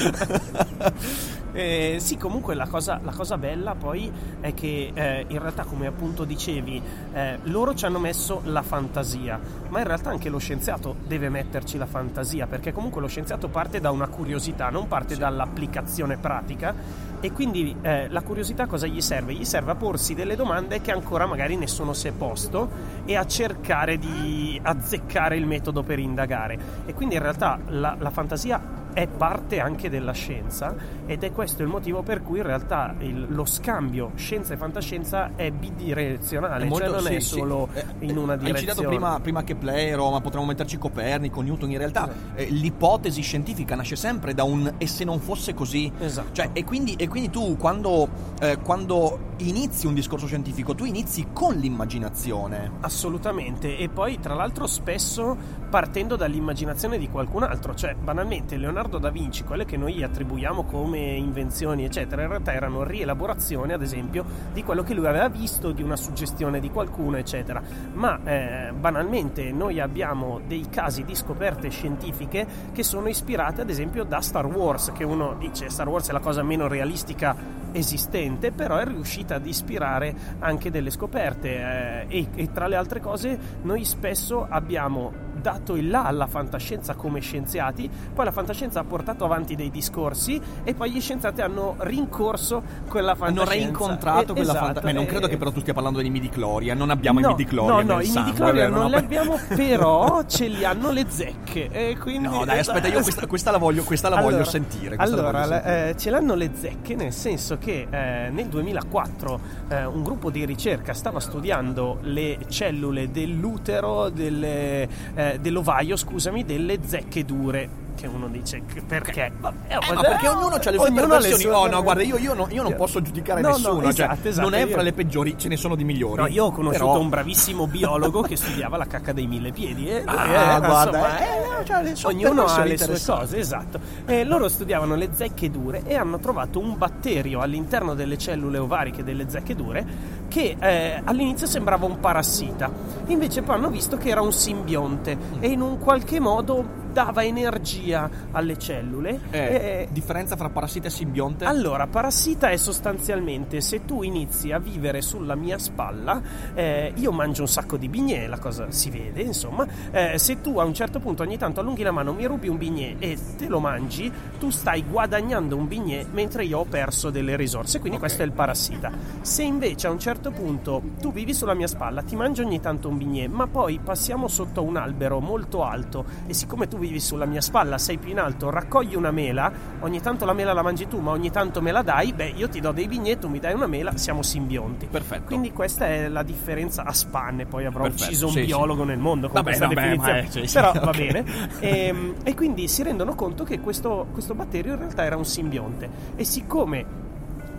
Eh, 1.60 1.96
sì, 2.00 2.16
comunque 2.16 2.54
la 2.54 2.66
cosa, 2.66 2.98
la 3.02 3.12
cosa 3.12 3.36
bella 3.36 3.74
poi 3.74 4.10
è 4.40 4.54
che 4.54 4.92
eh, 4.94 5.26
in 5.28 5.38
realtà, 5.38 5.64
come 5.64 5.86
appunto 5.86 6.24
dicevi, 6.24 6.80
eh, 7.12 7.38
loro 7.42 7.74
ci 7.74 7.84
hanno 7.84 7.98
messo 7.98 8.40
la 8.44 8.62
fantasia, 8.62 9.38
ma 9.68 9.80
in 9.80 9.86
realtà 9.86 10.08
anche 10.08 10.30
lo 10.30 10.38
scienziato 10.38 10.96
deve 11.06 11.28
metterci 11.28 11.76
la 11.76 11.84
fantasia, 11.84 12.46
perché 12.46 12.72
comunque 12.72 13.02
lo 13.02 13.08
scienziato 13.08 13.48
parte 13.48 13.78
da 13.78 13.90
una 13.90 14.08
curiosità, 14.08 14.70
non 14.70 14.88
parte 14.88 15.18
dall'applicazione 15.18 16.16
pratica. 16.16 16.74
E 17.20 17.30
quindi 17.32 17.76
eh, 17.82 18.08
la 18.08 18.22
curiosità 18.22 18.64
cosa 18.64 18.86
gli 18.86 19.02
serve? 19.02 19.34
Gli 19.34 19.44
serve 19.44 19.72
a 19.72 19.74
porsi 19.74 20.14
delle 20.14 20.36
domande 20.36 20.80
che 20.80 20.92
ancora 20.92 21.26
magari 21.26 21.56
nessuno 21.56 21.92
si 21.92 22.08
è 22.08 22.12
posto 22.12 22.70
e 23.04 23.16
a 23.16 23.26
cercare 23.26 23.98
di 23.98 24.58
azzeccare 24.62 25.36
il 25.36 25.44
metodo 25.44 25.82
per 25.82 25.98
indagare. 25.98 26.58
E 26.86 26.94
quindi 26.94 27.16
in 27.16 27.20
realtà 27.20 27.58
la, 27.66 27.94
la 27.98 28.10
fantasia 28.10 28.79
è 28.92 29.06
parte 29.06 29.60
anche 29.60 29.88
della 29.88 30.12
scienza 30.12 30.74
ed 31.06 31.22
è 31.24 31.32
questo 31.32 31.62
il 31.62 31.68
motivo 31.68 32.02
per 32.02 32.22
cui 32.22 32.38
in 32.38 32.44
realtà 32.44 32.94
il- 32.98 33.26
lo 33.28 33.44
scambio 33.44 34.12
scienza 34.16 34.54
e 34.54 34.56
fantascienza 34.56 35.30
è 35.36 35.50
bidirezionale, 35.50 36.68
cioè 36.70 36.88
non 36.88 37.00
sì, 37.02 37.14
è 37.14 37.20
sì. 37.20 37.28
solo 37.38 37.68
Eh, 37.72 37.84
in 38.00 38.16
una 38.16 38.32
Hai 38.32 38.38
direzione. 38.38 38.58
citato 38.72 38.88
prima, 38.88 39.20
prima 39.20 39.44
Kepler, 39.44 39.98
ma 39.98 40.20
potremmo 40.20 40.46
metterci 40.46 40.78
Copernico, 40.78 41.40
Newton. 41.40 41.70
In 41.70 41.78
realtà 41.78 42.08
eh, 42.34 42.46
l'ipotesi 42.50 43.22
scientifica 43.22 43.74
nasce 43.74 43.96
sempre 43.96 44.34
da 44.34 44.44
un 44.44 44.74
e 44.78 44.86
se 44.86 45.04
non 45.04 45.20
fosse 45.20 45.54
così. 45.54 45.90
Esatto. 45.98 46.28
Cioè, 46.32 46.50
e, 46.52 46.64
quindi, 46.64 46.94
e 46.94 47.08
quindi 47.08 47.30
tu 47.30 47.56
quando, 47.56 48.08
eh, 48.40 48.58
quando 48.62 49.28
inizi 49.48 49.86
un 49.86 49.94
discorso 49.94 50.26
scientifico, 50.26 50.74
tu 50.74 50.84
inizi 50.84 51.28
con 51.32 51.54
l'immaginazione. 51.54 52.72
Assolutamente, 52.80 53.76
e 53.78 53.88
poi 53.88 54.18
tra 54.18 54.34
l'altro 54.34 54.66
spesso 54.66 55.36
partendo 55.70 56.16
dall'immaginazione 56.16 56.98
di 56.98 57.08
qualcun 57.08 57.44
altro, 57.44 57.74
cioè 57.74 57.94
banalmente 57.94 58.56
Leonardo 58.56 58.98
da 58.98 59.10
Vinci, 59.10 59.44
quelle 59.44 59.64
che 59.64 59.76
noi 59.76 60.02
attribuiamo 60.02 60.64
come 60.64 60.98
invenzioni 60.98 61.84
eccetera, 61.84 62.22
in 62.22 62.28
realtà 62.28 62.52
erano 62.52 62.82
rielaborazioni 62.82 63.72
ad 63.72 63.82
esempio 63.82 64.24
di 64.52 64.62
quello 64.62 64.82
che 64.82 64.94
lui 64.94 65.06
aveva 65.06 65.28
visto, 65.28 65.70
di 65.70 65.82
una 65.82 65.96
suggestione 65.96 66.60
di 66.60 66.70
qualcuno 66.70 67.16
eccetera, 67.16 67.62
ma 67.92 68.18
eh, 68.24 68.72
banalmente 68.72 69.52
noi 69.52 69.80
abbiamo 69.80 70.40
dei 70.46 70.66
casi 70.68 71.04
di 71.04 71.14
scoperte 71.14 71.70
scientifiche 71.70 72.46
che 72.72 72.82
sono 72.82 73.08
ispirate 73.08 73.62
ad 73.62 73.70
esempio 73.70 74.04
da 74.04 74.20
Star 74.20 74.46
Wars, 74.46 74.92
che 74.92 75.04
uno 75.04 75.34
dice 75.38 75.70
Star 75.70 75.88
Wars 75.88 76.08
è 76.08 76.12
la 76.12 76.20
cosa 76.20 76.42
meno 76.42 76.66
realistica 76.66 77.58
esistente, 77.72 78.50
però 78.50 78.76
è 78.78 78.84
riuscita 78.84 79.29
ad 79.34 79.46
ispirare 79.46 80.14
anche 80.38 80.70
delle 80.70 80.90
scoperte 80.90 82.06
eh, 82.08 82.18
e, 82.18 82.26
e 82.34 82.52
tra 82.52 82.66
le 82.66 82.76
altre 82.76 83.00
cose 83.00 83.38
noi 83.62 83.84
spesso 83.84 84.46
abbiamo 84.48 85.28
dato 85.40 85.76
il 85.76 85.88
là 85.90 86.04
alla 86.04 86.26
fantascienza 86.26 86.94
come 86.94 87.20
scienziati, 87.20 87.88
poi 88.14 88.24
la 88.24 88.32
fantascienza 88.32 88.80
ha 88.80 88.84
portato 88.84 89.24
avanti 89.24 89.54
dei 89.56 89.70
discorsi 89.70 90.40
e 90.64 90.74
poi 90.74 90.90
gli 90.92 91.00
scienziati 91.00 91.40
hanno 91.40 91.74
rincorso 91.78 92.62
quella 92.88 93.12
Hanno 93.12 93.18
fantascienza. 93.24 93.52
reincontrato 93.54 94.20
Eh, 94.32 94.34
quella 94.36 94.40
esatto, 94.52 94.64
fantascia. 94.66 94.92
non 94.92 95.02
eh, 95.02 95.06
credo 95.06 95.26
che 95.28 95.36
però 95.36 95.50
tu 95.50 95.60
stia 95.60 95.72
parlando 95.74 96.00
dei 96.00 96.10
midi-chlorian. 96.10 96.76
Non 96.76 96.90
abbiamo 96.90 97.20
no, 97.20 97.26
i 97.28 97.30
midi-chlorian. 97.30 97.86
No, 97.86 97.94
no, 97.94 98.00
i 98.00 98.08
midi-chlorian 98.08 98.70
non 98.72 98.80
No, 98.82 98.88
li 98.88 98.94
abbiamo, 98.96 99.38
però 99.54 100.22
ce 100.26 100.46
li 100.48 100.64
hanno 100.64 100.90
le 100.90 101.04
zecche. 101.08 101.96
Quindi, 102.00 102.28
No, 102.28 102.44
dai, 102.44 102.58
aspetta, 102.60 102.88
io 102.88 103.00
questa, 103.02 103.26
questa 103.26 103.50
la 103.50 103.58
voglio, 103.58 103.82
questa 103.84 104.08
la 104.08 104.20
voglio 104.20 104.44
sentire. 104.44 104.96
allora, 104.96 105.30
voglio 105.30 105.52
sentire. 105.54 105.88
eh, 105.90 105.96
ce 105.96 106.10
l'hanno 106.10 106.34
le 106.34 106.50
zecche 106.54 106.94
nel 106.94 107.12
senso 107.12 107.58
che 107.58 107.86
eh, 107.90 108.30
nel 108.30 108.46
2004 108.46 109.40
eh, 109.68 109.84
un 109.84 110.02
gruppo 110.02 110.30
di 110.30 110.44
ricerca 110.44 110.92
stava 110.94 111.20
studiando 111.20 111.98
le 112.02 112.38
cellule 112.48 113.10
dell'utero, 113.10 114.08
delle, 114.10 114.88
eh, 115.34 115.38
dell'ovaio, 115.40 115.96
scusami, 115.96 116.44
delle 116.44 116.78
zecche 116.86 117.24
dure. 117.24 117.88
Che 118.00 118.06
uno 118.06 118.28
dice 118.28 118.62
perché? 118.86 119.30
Vabbè, 119.38 119.74
Eh, 119.76 119.94
ma 119.94 120.00
perché 120.00 120.26
ognuno 120.28 120.54
ha 120.54 120.70
le 120.70 120.78
sue 120.78 120.90
perversioni. 120.92 121.42
sue- 121.42 121.50
Oh 121.52 121.66
no, 121.66 121.82
guarda, 121.82 122.02
io, 122.02 122.16
io 122.16 122.32
no- 122.32 122.48
io 122.50 122.62
non 122.62 122.74
posso 122.74 123.02
giudicare 123.02 123.42
No, 123.42 123.48
no, 123.48 123.54
nessuno. 123.56 123.80
cioè, 123.82 123.90
esatto, 123.90 124.28
esatto, 124.28 124.48
non 124.48 124.58
è 124.58 124.66
fra 124.68 124.80
le 124.80 124.92
peggiori, 124.94 125.34
ce 125.36 125.48
ne 125.48 125.56
sono 125.58 125.74
di 125.74 125.84
migliori. 125.84 126.22
No, 126.22 126.26
io 126.28 126.46
ho 126.46 126.50
conosciuto 126.50 126.86
Però- 126.86 126.98
un 127.00 127.10
bravissimo 127.10 127.66
biologo 127.66 128.22
che 128.22 128.36
studiava 128.36 128.78
la 128.78 128.86
cacca 128.86 129.12
dei 129.12 129.26
mille 129.26 129.52
piedi. 129.52 129.86
E 129.90 130.02
lui, 130.02 130.14
Ah, 130.16 130.24
eh, 130.24 130.58
guarda, 130.60 130.66
insomma, 130.98 131.18
eh, 131.18 131.64
cioè, 131.66 131.82
le- 131.82 131.94
sono 131.94 132.14
ognuno 132.16 132.44
ha 132.46 132.64
le 132.64 132.78
sue 132.78 133.00
cose, 133.04 133.36
esatto. 133.38 133.80
E 134.06 134.24
loro 134.24 134.48
studiavano 134.48 134.94
le 134.94 135.10
zecche 135.12 135.50
dure 135.50 135.82
e 135.84 135.94
hanno 135.94 136.18
trovato 136.20 136.58
un 136.58 136.78
batterio 136.78 137.40
all'interno 137.40 137.92
delle 137.94 138.16
cellule 138.16 138.56
ovariche 138.56 139.04
delle 139.04 139.28
zecche 139.28 139.54
dure 139.54 139.84
che 140.30 140.56
eh, 140.60 141.00
all'inizio 141.02 141.48
sembrava 141.48 141.86
un 141.86 141.98
parassita, 141.98 142.70
invece 143.06 143.42
poi 143.42 143.56
hanno 143.56 143.68
visto 143.68 143.96
che 143.96 144.10
era 144.10 144.22
un 144.22 144.32
simbionte 144.32 145.18
e 145.40 145.48
in 145.48 145.60
un 145.60 145.78
qualche 145.78 146.20
modo 146.20 146.64
dava 146.92 147.24
energia 147.24 148.08
alle 148.32 148.58
cellule. 148.58 149.20
Eh, 149.30 149.38
e- 149.38 149.88
differenza 149.90 150.36
fra 150.36 150.48
parassita 150.48 150.88
e 150.88 150.90
simbionte? 150.90 151.44
allora, 151.44 151.86
parassita 151.86 152.50
è 152.50 152.56
sostanzialmente 152.56 153.60
se 153.60 153.84
tu 153.84 154.02
inizi 154.02 154.52
a 154.52 154.58
vivere 154.58 155.00
sulla 155.02 155.34
mia 155.34 155.58
spalla, 155.58 156.20
eh, 156.54 156.92
io 156.96 157.12
mangio 157.12 157.42
un 157.42 157.48
sacco 157.48 157.76
di 157.76 157.88
bignè, 157.88 158.26
la 158.26 158.38
cosa 158.38 158.70
si 158.70 158.90
vede, 158.90 159.22
insomma, 159.22 159.66
eh, 159.90 160.18
se 160.18 160.40
tu 160.40 160.58
a 160.58 160.64
un 160.64 160.74
certo 160.74 160.98
punto 160.98 161.22
ogni 161.22 161.38
tanto 161.38 161.60
allunghi 161.60 161.82
la 161.82 161.90
mano, 161.92 162.12
mi 162.12 162.26
rubi 162.26 162.48
un 162.48 162.56
bignè 162.58 162.96
e 162.98 163.16
te 163.36 163.46
lo 163.48 163.60
mangi, 163.60 164.10
tu 164.38 164.50
stai 164.50 164.84
guadagnando 164.84 165.56
un 165.56 165.68
bignè 165.68 166.06
mentre 166.12 166.44
io 166.44 166.58
ho 166.58 166.64
perso 166.64 167.10
delle 167.10 167.36
risorse, 167.36 167.78
quindi 167.78 167.96
Ok. 167.98 168.04
questo 168.04 168.22
è 168.22 168.26
il 168.26 168.32
parassita. 168.32 168.90
Se 169.20 169.42
invece 169.42 169.86
a 169.86 169.90
un 169.90 169.98
certo 169.98 170.30
punto 170.30 170.82
tu 171.00 171.12
vivi 171.12 171.34
sulla 171.34 171.54
mia 171.54 171.66
spalla, 171.66 172.02
ti 172.02 172.16
mangi 172.16 172.40
ogni 172.42 172.60
tanto 172.60 172.88
un 172.88 172.96
bignè, 172.98 173.26
ma 173.28 173.46
poi 173.46 173.78
passiamo 173.82 174.28
sotto 174.28 174.62
un 174.62 174.76
albero 174.76 175.20
molto 175.20 175.64
alto 175.64 176.04
e 176.26 176.34
siccome 176.34 176.68
tu 176.68 176.78
vivi 176.80 176.98
sulla 176.98 177.26
mia 177.26 177.40
spalla, 177.40 177.78
sei 177.78 177.98
più 177.98 178.10
in 178.10 178.18
alto, 178.18 178.50
raccogli 178.50 178.96
una 178.96 179.12
mela, 179.12 179.52
ogni 179.80 180.00
tanto 180.00 180.24
la 180.24 180.32
mela 180.32 180.52
la 180.52 180.62
mangi 180.62 180.88
tu, 180.88 180.98
ma 180.98 181.12
ogni 181.12 181.30
tanto 181.30 181.62
me 181.62 181.70
la 181.70 181.82
dai, 181.82 182.12
beh, 182.12 182.32
io 182.34 182.48
ti 182.48 182.58
do 182.60 182.72
dei 182.72 182.88
bignè, 182.88 183.18
tu 183.18 183.28
mi 183.28 183.38
dai 183.38 183.54
una 183.54 183.68
mela, 183.68 183.96
siamo 183.96 184.22
simbionti. 184.22 184.86
Perfetto. 184.86 185.26
Quindi 185.26 185.52
questa 185.52 185.86
è 185.86 186.08
la 186.08 186.24
differenza 186.24 186.84
a 186.84 186.92
spanne, 186.92 187.46
poi 187.46 187.66
avrò 187.66 187.82
Perfetto, 187.82 188.04
ucciso 188.04 188.26
un 188.26 188.32
sì, 188.32 188.40
sì. 188.40 188.46
biologo 188.46 188.82
nel 188.82 188.98
mondo 188.98 189.28
con 189.28 189.42
Vabbè, 189.42 189.46
questa 189.56 189.66
vabbè, 189.68 189.80
definizione. 189.80 190.20
è- 190.20 190.30
sì, 190.30 190.46
sì, 190.46 190.54
Però 190.54 190.70
ok. 190.70 190.80
va 190.80 190.90
bene. 190.90 191.24
E, 191.60 192.14
e 192.24 192.34
quindi 192.34 192.66
si 192.68 192.82
rendono 192.82 193.14
conto 193.14 193.44
che 193.44 193.60
questo, 193.60 194.06
questo 194.12 194.34
batterio 194.34 194.72
in 194.72 194.78
realtà 194.78 195.04
era 195.04 195.16
un 195.16 195.24
simbionte. 195.24 195.88
E 196.16 196.24
siccome 196.24 196.99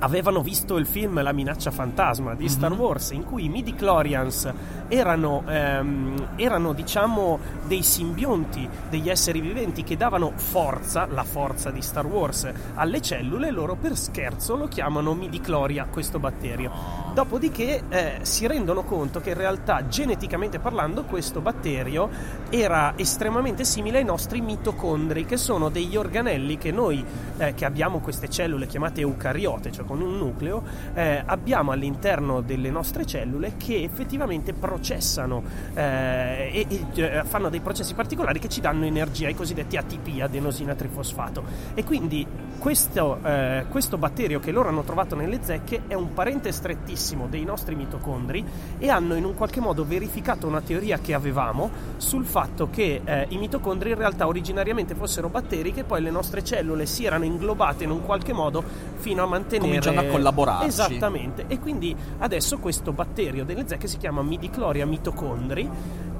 avevano 0.01 0.41
visto 0.41 0.77
il 0.77 0.86
film 0.86 1.22
La 1.22 1.31
minaccia 1.31 1.72
fantasma 1.72 2.34
di 2.36 2.50
Star 2.50 2.72
Mhm. 2.72 2.79
Wars 2.79 3.12
in 3.12 3.24
cui 3.24 3.46
i 3.46 3.50
midi-chlorians 3.50 4.51
erano, 4.88 5.43
ehm, 5.48 6.29
erano 6.36 6.74
diciamo 6.74 7.39
dei 7.67 7.84
simbionti, 7.84 8.67
degli 8.89 9.10
esseri 9.10 9.39
viventi 9.41 9.84
che 9.84 9.98
davano 9.98 10.34
forza, 10.36 11.08
la 11.10 11.24
forza 11.24 11.70
di 11.72 11.81
Star 11.81 12.05
Wars 12.05 12.51
alle 12.75 13.01
cellule, 13.01 13.51
loro 13.51 13.75
per 13.75 13.96
scherzo 13.96 14.55
lo 14.55 14.67
chiamano 14.67 15.13
midi-chloria 15.13 15.86
questo 15.86 16.20
batterio. 16.20 16.72
Dopodiché 17.13 17.84
eh, 17.89 18.20
si 18.22 18.48
rendono 18.48 18.84
conto 18.84 19.20
che 19.20 19.31
in 19.31 19.38
realtà 19.38 19.88
geneticamente 19.88 20.60
parlando 20.60 21.03
questo 21.03 21.41
batterio 21.41 22.10
era 22.50 22.93
estremamente 22.96 23.63
simile 23.65 24.00
ai 24.00 24.05
nostri 24.05 24.41
mitocondri, 24.41 25.25
che 25.25 25.38
sono 25.38 25.70
degli 25.70 25.96
organelli 25.96 26.58
che 26.58 26.72
noi 26.72 27.03
eh, 27.38 27.53
che 27.53 27.65
abbiamo 27.65 28.00
queste 28.00 28.29
cellule 28.29 28.65
chiamate 28.67 29.01
eucariote, 29.01 29.72
cioè 29.72 29.86
con 29.91 30.00
un 30.00 30.17
nucleo, 30.17 30.63
eh, 30.93 31.21
abbiamo 31.25 31.71
all'interno 31.71 32.39
delle 32.39 32.69
nostre 32.69 33.05
cellule 33.05 33.57
che 33.57 33.83
effettivamente 33.83 34.53
processano 34.53 35.43
eh, 35.74 36.65
e, 36.65 36.65
e, 36.69 36.86
eh, 36.93 37.24
fanno 37.25 37.50
dei 37.50 37.60
processi 37.60 37.93
particolari 37.93 38.39
che 38.39 38.48
ci 38.48 38.62
danno 38.62 38.86
energia, 38.86 39.27
i 39.27 39.36
cosiddetti 39.36 39.75
ATP, 39.75 40.21
adenosina 40.21 40.75
trifosfato. 40.75 41.43
E 41.74 41.83
quindi 41.83 42.25
questo, 42.57 43.17
eh, 43.24 43.65
questo 43.69 43.98
batterio 43.98 44.39
che 44.39 44.51
loro 44.51 44.69
hanno 44.69 44.83
trovato 44.83 45.15
nelle 45.15 45.39
zecche 45.41 45.81
è 45.88 45.93
un 45.93 46.13
parente 46.13 46.53
strettissimo 46.53 47.27
dei 47.27 47.43
nostri 47.43 47.75
mitocondri 47.75 48.45
e 48.77 48.88
hanno 48.88 49.15
in 49.15 49.25
un 49.25 49.33
qualche 49.33 49.60
modo 49.60 49.83
verificato 49.83 50.48
una 50.48 50.62
teoria 50.62 51.00
che 51.00 51.13
avevamo 51.13 51.69
sul 51.98 52.24
fatto 52.24 52.69
che 52.69 53.01
eh, 53.03 53.25
i 53.29 53.38
mitocondri 53.38 53.89
in 53.89 53.98
realtà 53.98 54.27
originariamente 54.27 54.93
fossero 54.93 55.27
batteri 55.27 55.74
che 55.74 55.83
poi 55.83 56.01
le 56.01 56.12
nostre 56.12 56.43
cellule 56.43 56.86
si 56.86 57.03
erano 57.03 57.25
inglobate 57.25 57.83
in 57.83 57.89
un 57.89 58.05
qualche 58.05 58.31
modo 58.31 58.63
fino 58.93 59.24
a 59.24 59.25
mantenere 59.25 59.80
Cominciano 59.81 60.07
a 60.07 60.11
collaborarci. 60.11 60.67
Esattamente. 60.67 61.45
E 61.47 61.59
quindi 61.59 61.95
adesso 62.19 62.59
questo 62.59 62.91
batterio 62.91 63.43
delle 63.43 63.67
zecche 63.67 63.88
si 63.88 63.97
chiama 63.97 64.21
Midicloria 64.21 64.85
mitocondri 64.85 65.69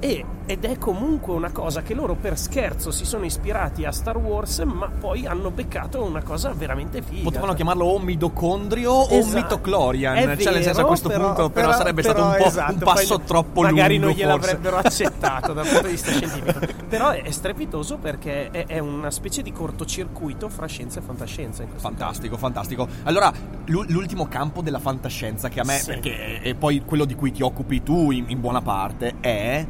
e- 0.02 0.26
ed 0.48 0.66
è 0.66 0.78
comunque 0.78 1.34
una 1.34 1.52
cosa 1.52 1.82
che 1.84 1.94
loro 1.94 2.16
per 2.16 2.38
scherzo 2.38 2.92
si 2.92 3.06
sono 3.06 3.24
ispirati 3.24 3.86
a 3.86 3.92
Star 3.92 4.18
Wars, 4.18 4.60
ma 4.60 4.90
poi 4.90 5.26
hanno 5.26 5.50
beccato 5.52 6.04
una 6.04 6.24
cosa 6.24 6.52
veramente 6.52 7.02
figa. 7.02 7.22
Potevano 7.24 7.54
chiamarlo 7.54 7.86
o 7.86 8.00
midocondrio 8.00 8.92
o 8.92 9.08
Esatto. 9.16 9.36
mitoclorian. 9.38 10.18
È 10.18 10.38
cioè, 10.38 10.54
nel 10.54 10.64
senso, 10.64 10.82
a 10.82 10.86
questo 10.86 11.08
però- 11.08 11.28
punto, 11.28 11.50
però, 11.52 11.68
però- 11.68 11.78
sarebbe 11.78 12.02
però, 12.02 12.14
stato 12.16 12.28
un, 12.32 12.36
po', 12.38 12.46
esatto, 12.50 12.74
un 12.74 12.80
passo 12.80 13.18
poi 13.18 13.26
troppo 13.28 13.62
magari 13.62 13.98
lungo. 14.00 14.08
non 14.08 14.16
forse. 14.16 14.26
gliel'avrebbero 14.26 14.78
accettato 14.84 15.54
dal 15.54 15.66
punto 15.68 15.86
di 15.86 15.92
vista 15.92 16.12
scientifico. 16.12 16.60
Però 16.90 17.10
è, 17.12 17.22
è 17.22 17.32
strepitoso 17.32 17.98
perché 17.98 18.50
è, 18.52 18.66
è 18.66 18.80
una 18.80 19.12
specie 19.12 19.42
di 19.44 19.52
cortocircuito 19.54 20.50
fra 20.50 20.66
scienza 20.66 21.00
e 21.00 21.04
fantascienza. 21.04 21.62
In 21.64 21.70
questo 21.70 21.88
Fantastico, 21.88 22.36
fantastico. 22.36 22.88
Allora, 23.04 23.32
l'u- 23.66 23.86
l'ultimo 23.88 24.28
campo 24.28 24.62
della 24.62 24.80
fantascienza 24.80 25.48
che 25.48 25.60
a 25.62 25.64
me, 25.64 25.78
Sì. 25.78 25.86
perché 25.92 26.42
è 26.42 26.56
poi 26.56 26.82
quello 26.84 27.06
di 27.06 27.16
cui 27.16 27.32
ti 27.32 27.42
occupi 27.44 27.84
tu 27.84 28.12
in, 28.12 28.26
in 28.28 28.40
buona 28.42 28.62
parte, 28.62 29.16
è 29.22 29.66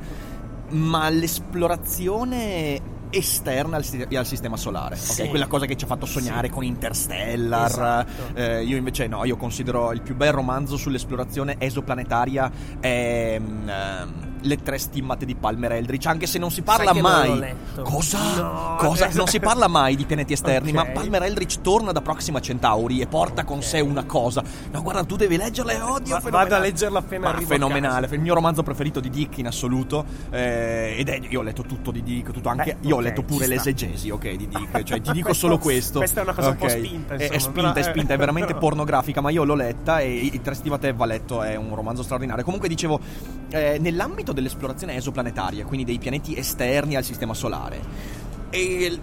ma 0.72 1.10
l'esplorazione 1.10 3.00
esterna 3.10 3.78
al, 3.78 4.08
al 4.16 4.26
sistema 4.26 4.58
solare? 4.58 4.96
Sì. 4.96 5.28
Quella 5.28 5.48
cosa 5.48 5.66
che 5.66 5.76
ci 5.76 5.84
ha 5.84 5.88
fatto 5.88 6.06
sognare 6.06 6.48
Sì. 6.48 6.54
con 6.54 6.64
Interstellar. 6.64 7.70
Esatto. 7.70 8.36
Eh, 8.36 8.64
io 8.64 8.78
invece 8.78 9.08
no, 9.08 9.24
io 9.26 9.38
considero 9.38 9.92
il 9.92 10.02
più 10.02 10.16
bel 10.16 10.32
romanzo 10.32 10.78
sull'esplorazione 10.78 11.56
esoplanetaria 11.60 12.52
è 12.80 13.38
mm, 13.40 13.70
ehm, 13.70 14.31
Le 14.44 14.58
tre 14.62 14.78
stimmate 14.80 15.26
di 15.26 15.36
Palmer 15.36 15.74
Eldritch, 15.74 16.08
anche 16.08 16.26
se 16.26 16.40
non 16.40 16.50
si 16.52 16.62
parla 16.64 16.94
mai. 16.94 17.54
Cosa? 17.84 18.18
No, 18.42 18.76
Cosa? 18.78 19.10
Non 19.14 19.28
si 19.28 19.40
parla 19.40 19.68
mai 19.68 19.96
di 19.96 20.06
pianeti 20.06 20.34
esterni, 20.34 20.72
ma 20.72 20.82
Ok. 20.82 20.92
Palmer 20.94 21.24
Eldritch 21.24 21.62
torna 21.62 21.92
da 21.92 22.02
Proxima 22.02 22.40
Centauri 22.40 23.02
e 23.02 23.08
porta 23.08 23.44
con 23.44 23.58
Ok. 23.58 23.64
sé 23.64 23.80
una 23.82 24.04
cosa. 24.06 24.44
No, 24.72 24.82
guarda, 24.82 25.04
tu 25.04 25.16
devi 25.16 25.38
leggerla, 25.38 25.72
è 25.74 25.76
odio. 25.84 26.16
Va- 26.16 26.20
fenomenale. 26.22 26.32
vado 26.50 26.56
a 26.56 26.60
leggerla 26.60 27.00
appena 27.00 27.24
Ma 27.28 27.34
arrivo 27.34 27.48
fenomenale, 27.52 28.08
il 28.12 28.20
mio 28.20 28.34
romanzo 28.34 28.64
preferito 28.64 29.00
di 29.00 29.10
Dick 29.10 29.38
in 29.38 29.48
assoluto. 29.48 30.06
eh, 30.32 30.96
ed 30.98 31.08
è, 31.10 31.20
io 31.30 31.40
ho 31.40 31.44
letto 31.44 31.62
tutto 31.64 31.92
di 31.92 32.02
Dick, 32.02 32.32
tutto 32.32 32.50
anche. 32.50 32.72
Eh, 32.72 32.78
io 32.88 32.96
ho 32.96 32.98
ok, 32.98 33.04
letto 33.04 33.22
pure 33.24 33.46
l'esegesi, 33.48 34.10
ok, 34.10 34.30
di 34.36 34.48
Dick. 34.48 34.84
Cioè, 34.84 35.02
ti 35.02 35.12
dico 35.14 35.34
solo 35.34 35.58
questo. 35.60 36.00
Questa 36.00 36.22
è 36.22 36.24
una 36.24 36.34
cosa 36.34 36.50
un 36.50 36.56
po' 36.58 36.68
spinta, 36.68 37.14
È- 37.14 37.18
È, 37.18 37.24
insomma, 37.36 37.40
spinta, 37.40 37.72
però- 37.74 37.86
è 37.86 37.90
spinta, 37.92 38.14
è 38.14 38.18
veramente 38.18 38.54
pornografica, 38.62 39.22
ma 39.22 39.30
io 39.30 39.44
l'ho 39.44 39.56
letta 39.56 40.00
e 40.00 40.10
i 40.12 40.42
Tre 40.42 40.56
Stimate 40.56 40.94
va 40.94 41.06
letto, 41.06 41.44
è 41.44 41.56
un 41.56 41.76
romanzo 41.76 42.02
straordinario. 42.04 42.44
Comunque 42.44 42.68
dicevo, 42.68 43.00
eh, 43.50 43.78
nell'ambito 43.80 44.31
dell'esplorazione 44.34 44.96
esoplanetaria, 44.96 45.66
quindi 45.66 45.86
dei 45.86 46.00
pianeti 46.00 46.38
esterni 46.38 46.96
al 46.96 47.04
sistema 47.04 47.34
solare, 47.34 47.80
e 48.50 49.00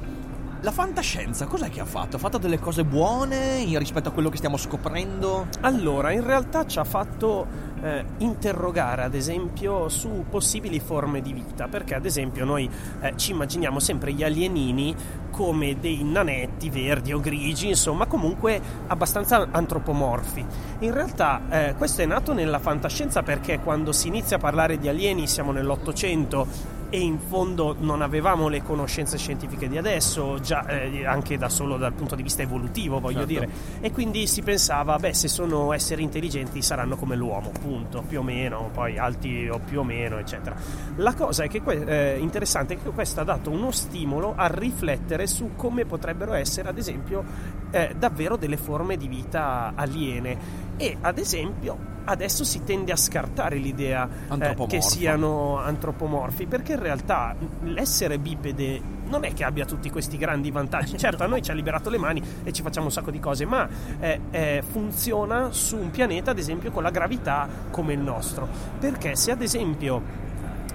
la 0.60 0.72
fantascienza 0.72 1.46
cos'è 1.46 1.70
che 1.70 1.78
ha 1.80 1.84
fatto? 1.84 2.16
Ha 2.16 2.18
fatto 2.18 2.38
delle 2.38 2.58
cose 2.58 2.84
buone 2.84 3.64
rispetto 3.78 4.08
a 4.08 4.12
quello 4.12 4.28
che 4.28 4.38
stiamo 4.38 4.56
scoprendo? 4.56 5.46
Allora, 5.60 6.10
in 6.10 6.24
realtà 6.24 6.66
ci 6.66 6.80
ha 6.80 6.84
fatto 6.84 7.46
eh, 7.82 8.04
interrogare, 8.18 9.02
ad 9.02 9.14
esempio, 9.14 9.88
su 9.88 10.24
possibili 10.28 10.80
forme 10.80 11.20
di 11.20 11.32
vita, 11.32 11.68
perché 11.68 11.94
ad 11.94 12.04
esempio 12.04 12.44
noi 12.44 12.68
eh, 13.00 13.12
ci 13.16 13.32
immaginiamo 13.32 13.80
sempre 13.80 14.12
gli 14.12 14.22
alienini 14.22 14.94
come 15.30 15.78
dei 15.78 16.02
nanetti 16.02 16.70
verdi 16.70 17.12
o 17.12 17.20
grigi, 17.20 17.68
insomma, 17.68 18.06
comunque 18.06 18.60
abbastanza 18.88 19.48
antropomorfi. 19.50 20.44
In 20.80 20.92
realtà 20.92 21.42
eh, 21.48 21.74
questo 21.76 22.02
è 22.02 22.06
nato 22.06 22.32
nella 22.32 22.58
fantascienza 22.58 23.22
perché 23.22 23.60
quando 23.60 23.92
si 23.92 24.08
inizia 24.08 24.36
a 24.36 24.40
parlare 24.40 24.78
di 24.78 24.88
alieni 24.88 25.26
siamo 25.26 25.52
nell'Ottocento 25.52 26.76
e 26.90 27.00
in 27.00 27.18
fondo 27.18 27.76
non 27.78 28.00
avevamo 28.00 28.48
le 28.48 28.62
conoscenze 28.62 29.18
scientifiche 29.18 29.68
di 29.68 29.76
adesso, 29.76 30.40
già 30.40 30.66
eh, 30.66 31.04
anche 31.04 31.36
da 31.36 31.48
solo 31.48 31.76
dal 31.76 31.92
punto 31.92 32.14
di 32.14 32.22
vista 32.22 32.42
evolutivo, 32.42 32.98
voglio 32.98 33.26
Certo. 33.26 33.32
dire. 33.32 33.48
E 33.80 33.92
quindi 33.92 34.26
si 34.26 34.42
pensava, 34.42 34.96
beh, 34.96 35.12
se 35.12 35.28
sono 35.28 35.72
esseri 35.72 36.02
intelligenti 36.02 36.62
saranno 36.62 36.96
come 36.96 37.14
l'uomo, 37.16 37.50
punto, 37.50 38.02
più 38.06 38.20
o 38.20 38.22
meno, 38.22 38.70
poi 38.72 38.96
alti 38.98 39.48
o 39.48 39.58
più 39.58 39.80
o 39.80 39.84
meno, 39.84 40.18
eccetera. 40.18 40.56
La 40.96 41.14
cosa 41.14 41.44
è 41.44 41.48
che 41.48 41.60
que- 41.60 42.14
eh, 42.14 42.18
interessante 42.18 42.74
è 42.74 42.82
che 42.82 42.90
questo 42.90 43.20
ha 43.20 43.24
dato 43.24 43.50
uno 43.50 43.70
stimolo 43.70 44.32
a 44.36 44.46
riflettere 44.46 45.26
su 45.26 45.50
come 45.56 45.84
potrebbero 45.84 46.32
essere, 46.32 46.68
ad 46.68 46.78
esempio, 46.78 47.22
eh, 47.70 47.94
davvero 47.98 48.36
delle 48.36 48.56
forme 48.56 48.96
di 48.96 49.08
vita 49.08 49.72
aliene. 49.74 50.36
E 50.76 50.96
ad 51.00 51.18
esempio 51.18 51.96
adesso 52.08 52.42
si 52.42 52.64
tende 52.64 52.90
a 52.90 52.96
scartare 52.96 53.56
l'idea 53.56 54.08
eh, 54.40 54.66
che 54.66 54.80
siano 54.80 55.58
antropomorfi, 55.58 56.46
perché 56.46 56.72
in 56.72 56.80
realtà 56.80 57.36
l'essere 57.64 58.18
bipede 58.18 58.96
non 59.08 59.24
è 59.24 59.32
che 59.32 59.44
abbia 59.44 59.64
tutti 59.64 59.90
questi 59.90 60.16
grandi 60.16 60.50
vantaggi. 60.50 60.96
Certo, 61.08 61.22
a 61.22 61.26
noi 61.26 61.42
ci 61.42 61.50
ha 61.50 61.54
liberato 61.54 61.90
le 61.90 61.98
mani 61.98 62.22
e 62.42 62.52
ci 62.52 62.62
facciamo 62.62 62.86
un 62.86 62.92
sacco 62.92 63.10
di 63.10 63.20
cose, 63.20 63.44
ma 63.44 63.68
eh, 64.00 64.20
eh, 64.30 64.62
funziona 64.66 65.52
su 65.52 65.76
un 65.76 65.90
pianeta, 65.90 66.30
ad 66.30 66.38
esempio, 66.38 66.70
con 66.70 66.82
la 66.82 66.90
gravità 66.90 67.46
come 67.70 67.92
il 67.92 68.00
nostro. 68.00 68.48
Perché 68.78 69.14
se 69.14 69.30
ad 69.30 69.42
esempio 69.42 70.26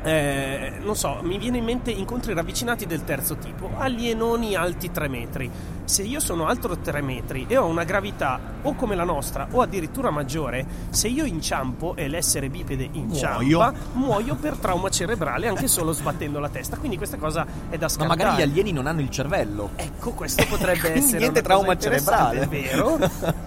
eh, 0.04 0.74
non 0.82 0.98
so, 0.98 1.20
mi 1.24 1.38
viene 1.38 1.60
in 1.60 1.64
mente 1.64 1.90
incontri 1.90 2.34
ravvicinati 2.34 2.86
del 2.86 3.06
terzo 3.06 3.38
tipo, 3.38 3.72
alienoni 3.78 4.54
alti 4.54 4.92
3 4.92 5.08
metri. 5.08 5.50
Se 5.86 6.02
io 6.02 6.20
sono 6.20 6.48
alto 6.48 6.78
3 6.78 7.02
metri 7.02 7.46
e 7.50 7.58
ho 7.58 7.66
una 7.66 7.84
gravità 7.84 8.40
o 8.62 8.74
come 8.74 8.96
la 8.96 9.04
nostra 9.04 9.48
o 9.52 9.62
addirittura 9.62 10.10
maggiore, 10.12 10.66
se 10.90 11.08
io 11.10 11.26
inciampo 11.26 11.96
e 11.98 12.08
l'essere 12.08 12.50
bipede 12.50 12.88
inciampa, 12.94 13.42
Muoio. 13.44 13.74
muoio, 13.94 14.36
per 14.36 14.56
trauma 14.56 14.90
cerebrale 14.90 15.48
anche 15.48 15.68
solo 15.68 15.92
sbattendo 15.92 16.40
la 16.40 16.48
testa. 16.50 16.78
Quindi 16.78 16.96
questa 16.98 17.18
cosa 17.18 17.46
è 17.70 17.78
da 17.78 17.86
Ma 17.86 17.90
scartare. 17.90 18.08
magari 18.24 18.38
gli 18.38 18.42
alieni 18.44 18.72
non 18.72 18.88
hanno 18.88 19.02
il 19.02 19.10
cervello. 19.10 19.72
Ecco, 19.76 20.12
questo 20.12 20.46
potrebbe 20.50 20.94
essere 20.94 21.18
niente 21.20 21.42
trauma 21.42 21.78
cerebrale. 21.78 22.40
È 22.42 22.48
vero, 22.48 22.98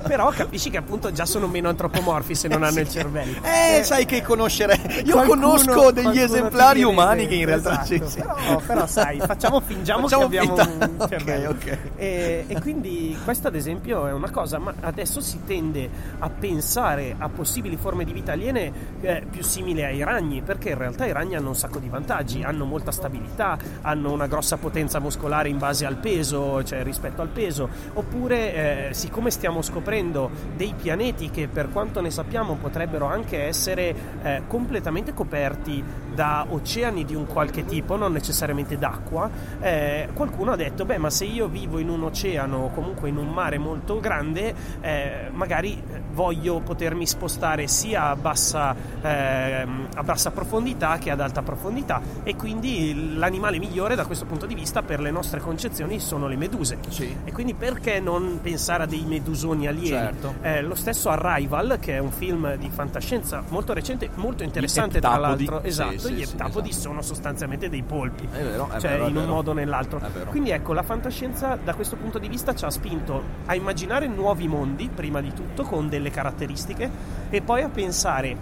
però 0.07 0.29
capisci 0.31 0.68
che 0.70 0.77
appunto 0.77 1.11
già 1.12 1.25
sono 1.25 1.46
meno 1.49 1.70
antropomorfi 1.70 2.35
se 2.35 2.49
non 2.49 2.62
hanno 2.62 2.81
il 2.81 2.88
cervello. 2.90 3.38
Eh, 3.42 3.83
sai 3.83 4.05
che 4.05 4.22
conoscere. 4.22 4.75
Io 5.05 5.12
Qualcuno- 5.14 5.49
conosco 5.57 5.90
degli 5.90 6.18
esemplari 6.18 6.83
umani 6.83 7.27
che 7.27 7.35
in 7.35 7.46
realtà 7.46 7.83
esatto, 7.83 7.87
sì, 7.87 8.03
sì. 8.07 8.20
Però, 8.20 8.61
però 8.66 8.87
sai, 8.87 9.20
facciamo 9.20 9.61
fingiamo 9.61 10.03
Facciamo 10.07 10.29
che 10.29 10.38
abbiamo 10.38 10.57
finta- 10.62 10.85
un 10.87 10.94
ok, 10.99 11.09
cervello. 11.09 11.49
ok. 11.51 11.79
E, 11.96 12.25
e 12.47 12.61
quindi 12.61 13.17
questa 13.25 13.49
ad 13.49 13.55
esempio 13.55 14.07
è 14.07 14.12
una 14.12 14.31
cosa, 14.31 14.59
ma 14.59 14.75
adesso 14.81 15.21
si 15.21 15.41
tende 15.45 15.89
a 16.19 16.29
pensare 16.29 17.15
a 17.19 17.29
possibili 17.29 17.77
forme 17.77 18.05
di 18.05 18.12
vita 18.12 18.33
aliene 18.33 18.73
eh, 19.01 19.25
più 19.31 19.43
simili 19.43 19.85
ai 19.85 20.03
ragni, 20.03 20.43
perché 20.43 20.71
in 20.71 20.79
realtà 20.79 21.07
i 21.07 21.12
ragni 21.12 21.37
hanno 21.37 21.49
un 21.49 21.57
sacco 21.57 21.79
di 21.79 21.89
vantaggi, 21.89 22.43
hanno 22.43 22.65
molta 22.65 22.91
stabilità, 22.91 23.59
hanno 23.83 24.12
una 24.12 24.27
grossa 24.27 24.57
potenza 24.57 25.01
muscolare 25.01 25.49
in 25.49 25.59
base 25.59 25.87
al 25.87 25.97
peso, 25.97 26.62
cioè 26.65 26.83
rispetto 26.83 27.23
al 27.23 27.29
peso, 27.29 27.69
oppure 27.95 28.89
eh, 28.89 28.95
siccome 28.95 29.31
stiamo 29.31 29.62
scoprendo 29.62 30.31
dei 30.57 30.75
pianeti 30.81 31.31
che 31.31 31.49
per 31.49 31.71
quanto 31.71 32.01
ne 32.01 32.11
sappiamo 32.11 32.55
potrebbero 32.55 33.07
anche 33.07 33.45
essere 33.45 33.95
eh, 34.23 34.43
completamente 34.47 35.15
coperti 35.15 35.83
da 36.16 36.46
oceani 36.48 37.05
di 37.05 37.14
un 37.14 37.26
qualche 37.26 37.66
tipo, 37.66 37.96
non 37.96 38.11
necessariamente 38.11 38.79
d'acqua, 38.79 39.31
eh, 39.61 40.09
qualcuno 40.14 40.52
ha 40.52 40.57
detto, 40.57 40.87
beh 40.87 40.96
ma 40.96 41.11
se 41.11 41.26
io 41.26 41.46
vivo 41.46 41.79
in 41.79 41.90
un 41.90 42.02
oceano 42.02 42.57
o 42.57 42.70
comunque 42.70 43.11
in 43.11 43.18
un 43.18 43.29
mare 43.29 43.59
molto 43.59 44.00
grande, 44.00 44.55
eh, 44.81 45.29
magari 45.31 45.81
voglio 46.12 46.61
potermi 46.61 47.07
spostare 47.07 47.68
sia 47.68 48.09
a 48.09 48.16
bassa, 48.16 48.74
eh, 49.02 49.66
a 49.94 50.02
bassa 50.02 50.31
profondità 50.31 50.96
che 50.96 51.11
ad 51.11 51.20
alta 51.20 51.42
profondità 51.42 52.00
e 52.22 52.35
quindi 52.35 53.14
l'animale 53.16 53.59
migliore 53.59 53.94
da 53.94 54.07
questo 54.07 54.24
punto 54.24 54.46
di 54.46 54.55
vista 54.55 54.83
per 54.83 55.00
le 55.00 55.11
nostre 55.11 55.40
concezioni 55.40 56.00
sono 56.00 56.26
le 56.26 56.37
meduse. 56.37 56.79
Sì. 56.88 57.14
E 57.24 57.31
quindi 57.33 57.52
perché 57.52 58.00
non 58.00 58.38
pensare 58.42 58.85
a 58.85 58.87
dei 58.87 59.05
medusoni 59.05 59.66
alieni? 59.66 59.88
Certo. 59.88 60.35
Eh, 60.40 60.62
lo 60.62 60.74
stesso 60.74 61.11
Arrival, 61.11 61.76
che 61.79 61.96
è 61.96 61.98
un 61.98 62.11
film 62.11 62.57
di 62.57 62.70
fantascienza 62.70 63.44
molto 63.48 63.74
recente, 63.74 64.09
molto 64.14 64.42
interessante 64.42 64.98
tra 65.00 65.16
l'altro. 65.18 65.62
Esatto, 65.62 65.98
sì, 65.98 66.06
gli 66.09 66.25
sì, 66.25 66.31
eptapodi 66.33 66.71
esatto. 66.71 66.88
sono 66.88 67.03
sostanzialmente 67.03 67.69
dei 67.69 67.83
polpi. 67.83 68.25
È 68.31 68.42
vero, 68.42 68.69
è 68.71 68.79
cioè 68.81 68.90
vero, 68.92 69.07
in 69.09 69.16
un 69.16 69.23
vero. 69.23 69.35
modo 69.35 69.51
o 69.51 69.55
nell'altro. 69.55 70.01
Quindi 70.31 70.51
ecco, 70.51 70.73
la 70.73 70.83
fantascienza 70.83 71.57
da 71.62 71.75
questo 71.75 71.97
punto 71.97 72.19
di 72.19 72.29
vista 72.29 72.55
ci 72.55 72.64
ha 72.64 72.71
spinto 72.71 73.23
a 73.47 73.55
immaginare 73.55 74.07
nuovi 74.07 74.49
mondi, 74.49 74.88
prima 74.95 75.21
di 75.21 75.33
tutto, 75.33 75.62
con 75.64 75.88
delle 75.88 76.11
caratteristiche, 76.11 76.90
e 77.31 77.40
poi 77.42 77.62
a 77.62 77.69
pensare 77.69 78.37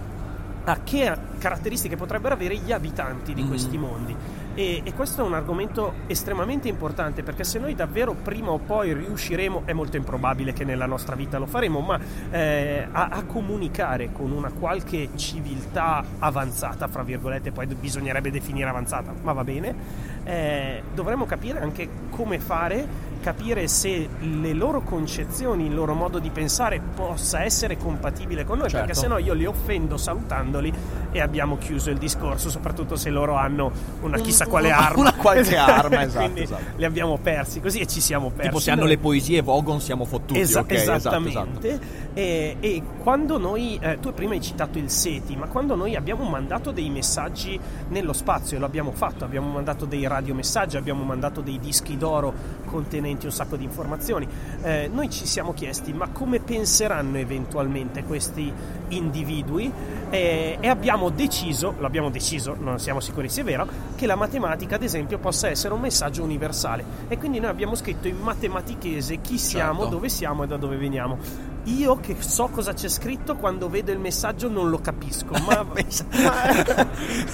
a 0.66 0.78
che 0.82 1.12
caratteristiche 1.38 1.96
potrebbero 1.96 2.34
avere 2.34 2.56
gli 2.56 2.72
abitanti 2.72 3.34
di 3.34 3.42
Mhm. 3.42 3.48
questi 3.48 3.76
mondi. 3.76 4.16
E, 4.54 4.82
e 4.84 4.94
questo 4.94 5.22
è 5.22 5.24
un 5.24 5.34
argomento 5.34 5.94
estremamente 6.06 6.68
importante 6.68 7.24
perché 7.24 7.42
se 7.42 7.58
noi 7.58 7.74
davvero 7.74 8.14
prima 8.14 8.50
o 8.50 8.58
poi 8.58 8.92
riusciremo, 8.92 9.62
è 9.64 9.72
molto 9.72 9.96
improbabile 9.96 10.52
che 10.52 10.64
nella 10.64 10.86
nostra 10.86 11.16
vita 11.16 11.38
lo 11.38 11.46
faremo, 11.46 11.80
ma 11.80 11.98
eh, 12.30 12.86
a, 12.90 13.08
a 13.08 13.24
comunicare 13.24 14.12
con 14.12 14.30
una 14.30 14.52
qualche 14.52 15.08
civiltà 15.16 16.04
avanzata, 16.20 16.86
fra 16.86 17.02
virgolette, 17.02 17.50
poi 17.50 17.66
bisognerebbe 17.66 18.30
definire 18.30 18.68
avanzata, 18.68 19.12
ma 19.22 19.32
va 19.32 19.42
bene, 19.42 19.74
eh, 20.22 20.82
dovremmo 20.94 21.26
capire 21.26 21.58
anche 21.60 21.88
come 22.10 22.38
fare, 22.38 22.86
capire 23.24 23.66
se 23.68 24.06
le 24.18 24.52
loro 24.52 24.82
concezioni, 24.82 25.64
il 25.64 25.74
loro 25.74 25.94
modo 25.94 26.18
di 26.18 26.28
pensare 26.28 26.78
possa 26.94 27.42
essere 27.42 27.78
compatibile 27.78 28.44
con 28.44 28.58
noi, 28.58 28.68
Certo. 28.68 28.84
perché 28.84 29.00
se 29.00 29.06
no 29.06 29.16
io 29.16 29.32
li 29.32 29.46
offendo 29.46 29.96
salutandoli 29.96 30.70
e 31.10 31.20
abbiamo 31.22 31.56
chiuso 31.56 31.88
il 31.88 31.96
discorso, 31.96 32.50
soprattutto 32.50 32.96
se 32.96 33.08
loro 33.08 33.36
hanno 33.36 33.72
una 34.02 34.18
chissà 34.18 34.46
quale 34.46 34.70
arma. 34.70 35.00
una 35.00 35.14
qualche 35.14 35.56
arma, 35.56 36.02
esatto, 36.02 36.24
Quindi 36.24 36.42
esatto. 36.42 36.62
li 36.76 36.84
abbiamo 36.84 37.16
persi 37.16 37.60
così 37.62 37.78
e 37.80 37.86
ci 37.86 38.02
siamo 38.02 38.28
persi. 38.28 38.48
Tipo 38.48 38.60
se 38.60 38.70
hanno 38.70 38.80
noi. 38.82 38.90
le 38.90 38.98
poesie 38.98 39.40
Vogon 39.40 39.80
siamo 39.80 40.04
fottuti, 40.04 40.40
Esa- 40.40 40.60
ok? 40.60 40.70
Esatto, 40.72 40.96
esattamente. 40.98 41.68
esatto. 41.68 42.03
E, 42.14 42.56
e 42.60 42.82
quando 43.02 43.38
noi, 43.38 43.76
eh, 43.82 43.98
tu 43.98 44.12
prima 44.14 44.34
hai 44.34 44.40
citato 44.40 44.78
il 44.78 44.88
SETI, 44.88 45.36
ma 45.36 45.48
quando 45.48 45.74
noi 45.74 45.96
abbiamo 45.96 46.24
mandato 46.24 46.70
dei 46.70 46.88
messaggi 46.88 47.58
nello 47.88 48.12
spazio, 48.12 48.56
e 48.56 48.60
lo 48.60 48.66
abbiamo 48.66 48.92
fatto, 48.92 49.24
abbiamo 49.24 49.50
mandato 49.50 49.84
dei 49.84 50.06
radiomessaggi, 50.06 50.76
abbiamo 50.76 51.02
mandato 51.02 51.40
dei 51.40 51.58
dischi 51.58 51.96
d'oro 51.98 52.32
contenenti 52.66 53.26
un 53.26 53.32
sacco 53.32 53.56
di 53.56 53.64
informazioni, 53.64 54.28
eh, 54.62 54.88
noi 54.92 55.10
ci 55.10 55.26
siamo 55.26 55.52
chiesti 55.52 55.92
ma 55.92 56.08
come 56.08 56.38
penseranno 56.40 57.18
eventualmente 57.18 58.04
questi 58.04 58.52
individui 58.88 59.72
Eh, 60.10 60.58
e 60.60 60.68
abbiamo 60.68 61.08
deciso, 61.10 61.74
lo 61.76 61.86
abbiamo 61.86 62.08
deciso, 62.08 62.54
non 62.56 62.78
siamo 62.78 63.00
sicuri 63.00 63.28
se 63.28 63.40
è 63.40 63.44
vero, 63.44 63.66
che 63.96 64.06
la 64.06 64.14
matematica 64.14 64.76
ad 64.76 64.84
esempio 64.84 65.18
possa 65.18 65.48
essere 65.48 65.74
un 65.74 65.80
messaggio 65.80 66.22
universale 66.22 66.84
e 67.08 67.18
quindi 67.18 67.40
noi 67.40 67.50
abbiamo 67.50 67.74
scritto 67.74 68.06
in 68.06 68.18
matematichese 68.20 69.20
chi 69.20 69.38
siamo, 69.38 69.80
Certo. 69.80 69.94
dove 69.96 70.08
siamo 70.08 70.44
e 70.44 70.46
da 70.46 70.56
dove 70.56 70.76
veniamo. 70.76 71.18
Io 71.64 71.96
che 71.96 72.16
so 72.20 72.48
cosa 72.48 72.74
c'è 72.74 72.88
scritto 72.88 73.36
quando 73.36 73.70
vedo 73.70 73.90
il 73.90 73.98
messaggio 73.98 74.48
non 74.50 74.68
lo 74.68 74.78
capisco, 74.80 75.32
ma, 75.46 75.64
ma, 75.64 76.86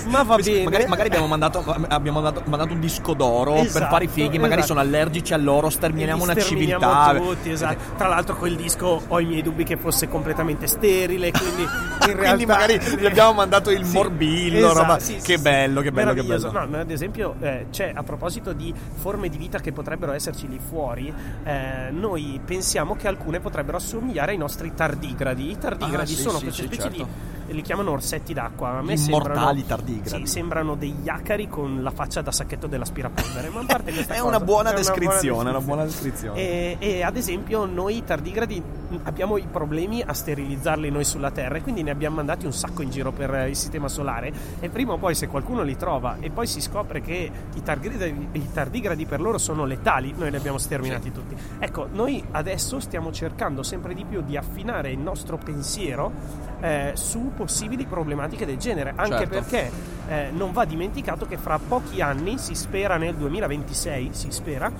ma 0.06 0.22
va 0.22 0.36
bene. 0.36 0.62
Magari, 0.64 0.86
magari 0.86 1.08
abbiamo, 1.08 1.26
mandato, 1.26 1.64
abbiamo 1.88 2.20
mandato, 2.20 2.48
mandato 2.48 2.72
un 2.72 2.80
disco 2.80 3.14
d'oro 3.14 3.54
per 3.54 3.64
Esatto, 3.66 3.86
fare 3.86 4.04
i 4.04 4.08
fighi, 4.08 4.38
magari 4.38 4.60
esatto. 4.60 4.66
sono 4.78 4.80
allergici 4.80 5.34
a 5.34 5.36
loro, 5.36 5.68
sterminiamo 5.68 6.22
una 6.22 6.36
civiltà. 6.36 7.14
tutti, 7.16 7.50
esatto. 7.50 7.96
Tra 7.96 8.06
l'altro 8.06 8.36
quel 8.36 8.54
disco 8.54 9.02
ho 9.08 9.18
i 9.20 9.24
miei 9.24 9.42
dubbi 9.42 9.64
che 9.64 9.76
fosse 9.76 10.06
completamente 10.08 10.66
sterile, 10.68 11.32
quindi 11.32 11.62
in 11.62 11.68
realtà 12.16 12.26
Quindi 12.28 12.46
magari 12.46 12.78
gli 13.00 13.06
abbiamo 13.06 13.32
mandato 13.32 13.70
il 13.70 13.84
Sì, 13.84 13.94
morbillo, 13.96 14.58
esatto, 14.58 14.78
roba- 14.78 14.98
sì, 15.00 15.18
sì, 15.18 15.26
che 15.26 15.38
bello, 15.38 15.80
che 15.80 15.90
bello, 15.90 16.12
che 16.14 16.22
bello. 16.22 16.52
No, 16.52 16.78
ad 16.78 16.90
esempio, 16.90 17.34
eh, 17.40 17.66
c'è 17.70 17.90
a 17.92 18.02
proposito 18.04 18.52
di 18.52 18.72
forme 18.94 19.28
di 19.28 19.36
vita 19.38 19.58
che 19.58 19.72
potrebbero 19.72 20.12
esserci 20.12 20.46
lì 20.48 20.60
fuori, 20.60 21.12
eh, 21.42 21.90
noi 21.90 22.40
pensiamo 22.44 22.94
che 22.94 23.08
alcune 23.08 23.40
potrebbero 23.40 23.76
assomigliare 23.78 24.19
ai 24.28 24.36
nostri 24.36 24.72
tardigradi. 24.74 25.50
I 25.50 25.58
tardigradi 25.58 26.12
Ah, 26.12 26.16
sono 26.16 26.38
sì, 26.38 26.44
queste 26.44 26.62
sì, 26.62 26.66
specie 26.66 26.82
certo. 26.82 26.96
di 27.04 27.06
li 27.52 27.62
chiamano 27.62 27.92
orsetti 27.92 28.32
d'acqua. 28.32 28.78
A 28.78 28.82
me 28.82 28.94
Immortali 28.94 29.60
sembrano, 29.60 29.62
tardigradi. 29.66 30.26
Sì, 30.26 30.32
sembrano 30.32 30.74
degli 30.74 31.08
acari 31.08 31.48
con 31.48 31.82
la 31.82 31.90
faccia 31.90 32.20
da 32.22 32.32
sacchetto 32.32 32.66
dell'aspirapolvere. 32.66 33.48
Ma 33.50 33.60
a 33.60 33.64
parte 33.66 33.92
questa 33.92 34.14
È 34.14 34.18
cosa, 34.18 34.28
una 34.28 34.40
buona 34.40 34.72
è 34.72 34.74
descrizione, 34.74 35.50
una 35.50 35.60
buona 35.60 35.84
descrizione. 35.84 36.38
E, 36.38 36.76
e 36.78 37.02
ad 37.02 37.16
esempio 37.16 37.64
noi 37.64 38.02
tardigradi 38.04 38.62
abbiamo 39.04 39.36
i 39.36 39.46
problemi 39.50 40.02
a 40.02 40.12
sterilizzarli 40.12 40.90
noi 40.90 41.04
sulla 41.04 41.30
Terra 41.30 41.56
e 41.56 41.62
quindi 41.62 41.82
ne 41.82 41.90
abbiamo 41.90 42.16
mandati 42.16 42.46
un 42.46 42.52
sacco 42.52 42.82
in 42.82 42.90
giro 42.90 43.12
per 43.12 43.32
eh, 43.34 43.48
il 43.48 43.56
sistema 43.56 43.88
solare 43.88 44.32
e 44.58 44.68
prima 44.68 44.94
o 44.94 44.98
poi 44.98 45.14
se 45.14 45.28
qualcuno 45.28 45.62
li 45.62 45.76
trova 45.76 46.16
e 46.20 46.30
poi 46.30 46.46
si 46.46 46.60
scopre 46.60 47.00
che 47.00 47.30
i 47.54 47.62
tardigradi, 47.62 48.28
i 48.32 48.52
tardigradi 48.52 49.06
per 49.06 49.20
loro 49.20 49.38
sono 49.38 49.64
letali, 49.64 50.14
noi 50.16 50.30
li 50.30 50.36
abbiamo 50.36 50.58
sterminati 50.58 51.12
tutti. 51.12 51.36
Ecco, 51.58 51.88
noi 51.90 52.22
adesso 52.32 52.80
stiamo 52.80 53.12
cercando 53.12 53.62
sempre 53.62 53.94
di 53.94 54.04
più 54.04 54.22
di 54.22 54.36
affinare 54.36 54.90
il 54.90 54.98
nostro 54.98 55.36
pensiero 55.36 56.12
eh, 56.60 56.92
su 56.94 57.32
possibili 57.36 57.86
problematiche 57.86 58.46
del 58.46 58.56
genere, 58.58 58.92
anche 58.94 59.16
Certo. 59.18 59.28
perché 59.28 59.70
eh, 60.08 60.30
non 60.32 60.52
va 60.52 60.64
dimenticato 60.64 61.26
che 61.26 61.36
fra 61.36 61.58
pochi 61.58 62.00
anni, 62.00 62.38
si 62.38 62.54
spera 62.54 62.96
nel 62.96 63.14
2026, 63.14 64.10
si 64.12 64.30
spera, 64.30 64.70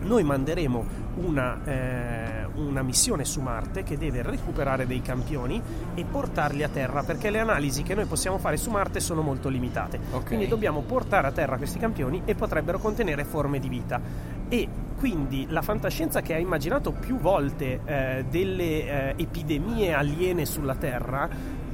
noi 0.00 0.22
manderemo 0.22 1.06
una, 1.16 1.58
eh, 1.64 2.46
una 2.54 2.82
missione 2.82 3.24
su 3.24 3.40
Marte 3.40 3.82
che 3.82 3.98
deve 3.98 4.22
recuperare 4.22 4.86
dei 4.86 5.02
campioni 5.02 5.60
e 5.94 6.04
portarli 6.04 6.62
a 6.62 6.68
terra 6.68 7.02
perché 7.02 7.30
le 7.30 7.40
analisi 7.40 7.82
che 7.82 7.94
noi 7.94 8.04
possiamo 8.04 8.38
fare 8.38 8.56
su 8.56 8.70
Marte 8.70 9.00
sono 9.00 9.22
molto 9.22 9.48
limitate. 9.48 9.98
Ok. 10.12 10.26
Quindi 10.26 10.46
dobbiamo 10.46 10.82
portare 10.82 11.26
a 11.26 11.32
terra 11.32 11.56
questi 11.56 11.78
campioni 11.78 12.22
e 12.24 12.34
potrebbero 12.36 12.78
contenere 12.78 13.24
forme 13.24 13.58
di 13.58 13.68
vita. 13.68 14.00
E 14.48 14.68
quindi 14.98 15.46
la 15.48 15.62
fantascienza 15.62 16.22
che 16.22 16.34
ha 16.34 16.38
immaginato 16.38 16.92
più 16.92 17.18
volte 17.18 17.80
eh, 17.84 18.24
delle 18.28 19.14
eh, 19.14 19.14
epidemie 19.16 19.92
aliene 19.92 20.44
sulla 20.44 20.74
Terra 20.74 21.28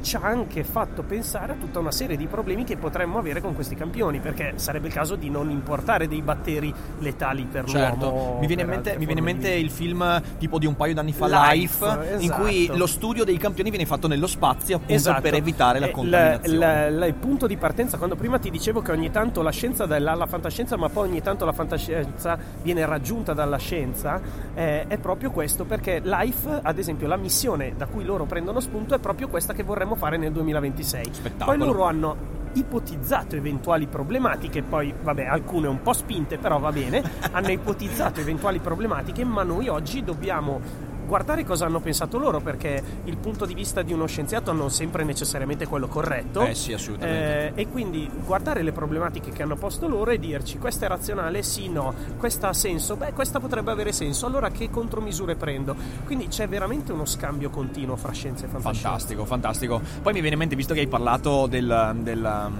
ci 0.05 0.17
ha 0.17 0.21
anche 0.23 0.63
fatto 0.63 1.03
pensare 1.03 1.53
a 1.53 1.57
tutta 1.57 1.79
una 1.81 1.91
serie 1.91 2.17
di 2.17 2.27
problemi 2.27 2.63
che 2.65 2.77
potremmo 2.77 3.19
avere 3.19 3.41
con 3.41 3.55
questi 3.55 3.75
campioni, 3.75 4.21
perché 4.21 4.53
sarebbe 4.57 4.87
il 4.89 4.93
caso 4.93 5.17
di 5.17 5.31
non 5.31 5.51
importare 5.51 6.07
dei 6.07 6.23
batteri 6.23 6.73
letali 7.01 7.47
per 7.51 7.65
Certo, 7.65 8.11
l'uomo. 8.11 8.39
mi 8.41 8.47
viene, 8.47 8.63
in 8.63 8.69
mente, 8.69 8.97
mi 8.99 9.05
viene 9.07 9.21
in 9.21 9.25
mente 9.27 9.49
il 9.51 9.71
film 9.71 10.23
tipo 10.39 10.59
di 10.59 10.67
un 10.67 10.77
paio 10.77 10.95
d'anni 10.95 11.13
fa, 11.13 11.27
Life, 11.53 11.85
Life, 11.87 12.17
in 12.25 12.31
cui 12.31 12.63
esatto. 12.65 12.79
lo 12.79 12.87
studio 12.87 13.25
dei 13.25 13.39
campioni 13.39 13.71
viene 13.71 13.87
fatto 13.87 14.07
nello 14.07 14.27
spazio 14.27 14.77
appunto 14.77 14.93
Esatto. 14.95 15.21
per 15.23 15.35
evitare 15.35 15.79
la 15.79 15.91
contaminazione. 15.91 16.87
il- 16.89 16.95
il- 17.03 17.05
il 17.09 17.15
punto 17.15 17.47
di 17.47 17.57
partenza, 17.57 17.97
quando 17.97 18.15
prima 18.17 18.39
ti 18.39 18.51
dicevo 18.51 18.83
che 18.83 18.93
ogni 18.93 19.11
tanto 19.11 19.41
la 19.43 19.51
scienza 19.51 19.87
dà 19.87 19.99
la 19.99 20.27
fantascienza, 20.27 20.77
ma 20.77 20.89
poi 20.91 21.09
ogni 21.09 21.23
tanto 21.23 21.45
la 21.47 21.53
fantascienza 21.53 22.37
viene 22.63 22.85
raggiunta 22.87 23.33
dalla 23.33 23.57
scienza, 23.57 24.21
eh, 24.55 24.87
è 24.87 24.99
proprio 24.99 25.31
questo, 25.31 25.65
perché 25.65 26.01
Life, 26.03 26.61
ad 26.63 26.79
esempio, 26.79 27.07
la 27.07 27.17
missione 27.17 27.75
da 27.77 27.87
cui 27.87 28.05
loro 28.05 28.25
prendono 28.27 28.61
spunto 28.61 28.95
è 28.95 28.99
proprio 28.99 29.29
questa 29.29 29.53
che 29.55 29.63
vorremmo 29.63 29.94
fare 29.95 30.17
nel 30.17 30.33
2026. 30.33 31.05
Spettacolo. 31.13 31.57
Poi 31.57 31.67
loro 31.67 31.85
hanno 31.85 32.17
ipotizzato 32.55 33.37
eventuali 33.37 33.87
problematiche, 33.87 34.63
poi 34.63 34.95
vabbè, 35.01 35.25
alcune 35.25 35.69
un 35.69 35.83
po' 35.83 35.93
spinte, 35.93 36.39
però 36.39 36.59
va 36.59 36.73
bene, 36.73 37.03
hanno 37.33 37.51
ipotizzato 37.51 38.21
eventuali 38.21 38.59
problematiche, 38.59 39.25
ma 39.25 39.43
noi 39.43 39.69
oggi 39.69 40.05
dobbiamo 40.05 40.61
guardare 41.07 41.45
cosa 41.45 41.67
hanno 41.67 41.81
pensato 41.81 42.19
loro, 42.19 42.41
perché 42.41 42.83
il 43.05 43.17
punto 43.17 43.47
di 43.47 43.55
vista 43.55 43.83
di 43.83 43.93
uno 43.93 44.07
scienziato 44.07 44.53
non 44.53 44.71
sempre 44.71 45.03
è 45.03 45.05
necessariamente 45.05 45.67
quello 45.67 45.89
corretto. 45.89 46.45
Eh 46.45 46.55
sì, 46.55 46.73
assolutamente. 46.73 47.55
Eh, 47.55 47.63
e 47.63 47.69
quindi 47.69 48.11
guardare 48.25 48.63
le 48.63 48.73
problematiche 48.73 49.31
che 49.31 49.43
hanno 49.43 49.57
posto 49.57 49.89
loro 49.89 50.11
e 50.11 50.19
dirci 50.19 50.59
questa 50.59 50.87
è 50.87 50.89
razionale, 50.89 51.43
sì, 51.43 51.69
no, 51.69 51.95
questa 52.17 52.49
ha 52.49 52.53
senso, 52.53 52.97
beh, 52.97 53.13
questa 53.13 53.41
potrebbe 53.41 53.71
avere 53.71 53.93
senso, 53.93 54.27
allora 54.27 54.51
che 54.51 54.71
contromisure 54.71 55.37
prendo? 55.37 55.75
Quindi 56.05 56.29
c'è 56.29 56.49
veramente 56.49 56.93
uno 56.93 57.05
scambio 57.05 57.51
continuo 57.51 57.97
fra 57.97 58.13
scienza 58.13 58.47
e 58.47 58.49
fantascienza. 58.49 58.89
Fantastico, 58.89 59.25
fantastico. 59.25 59.81
Poi 60.03 60.13
mi 60.13 60.21
viene 60.21 60.35
in 60.35 60.41
mente, 60.41 60.57
visto 60.57 60.75
che 60.75 60.81
hai 60.81 60.89
parlato 60.89 61.47
del, 61.47 61.97
del, 62.01 62.51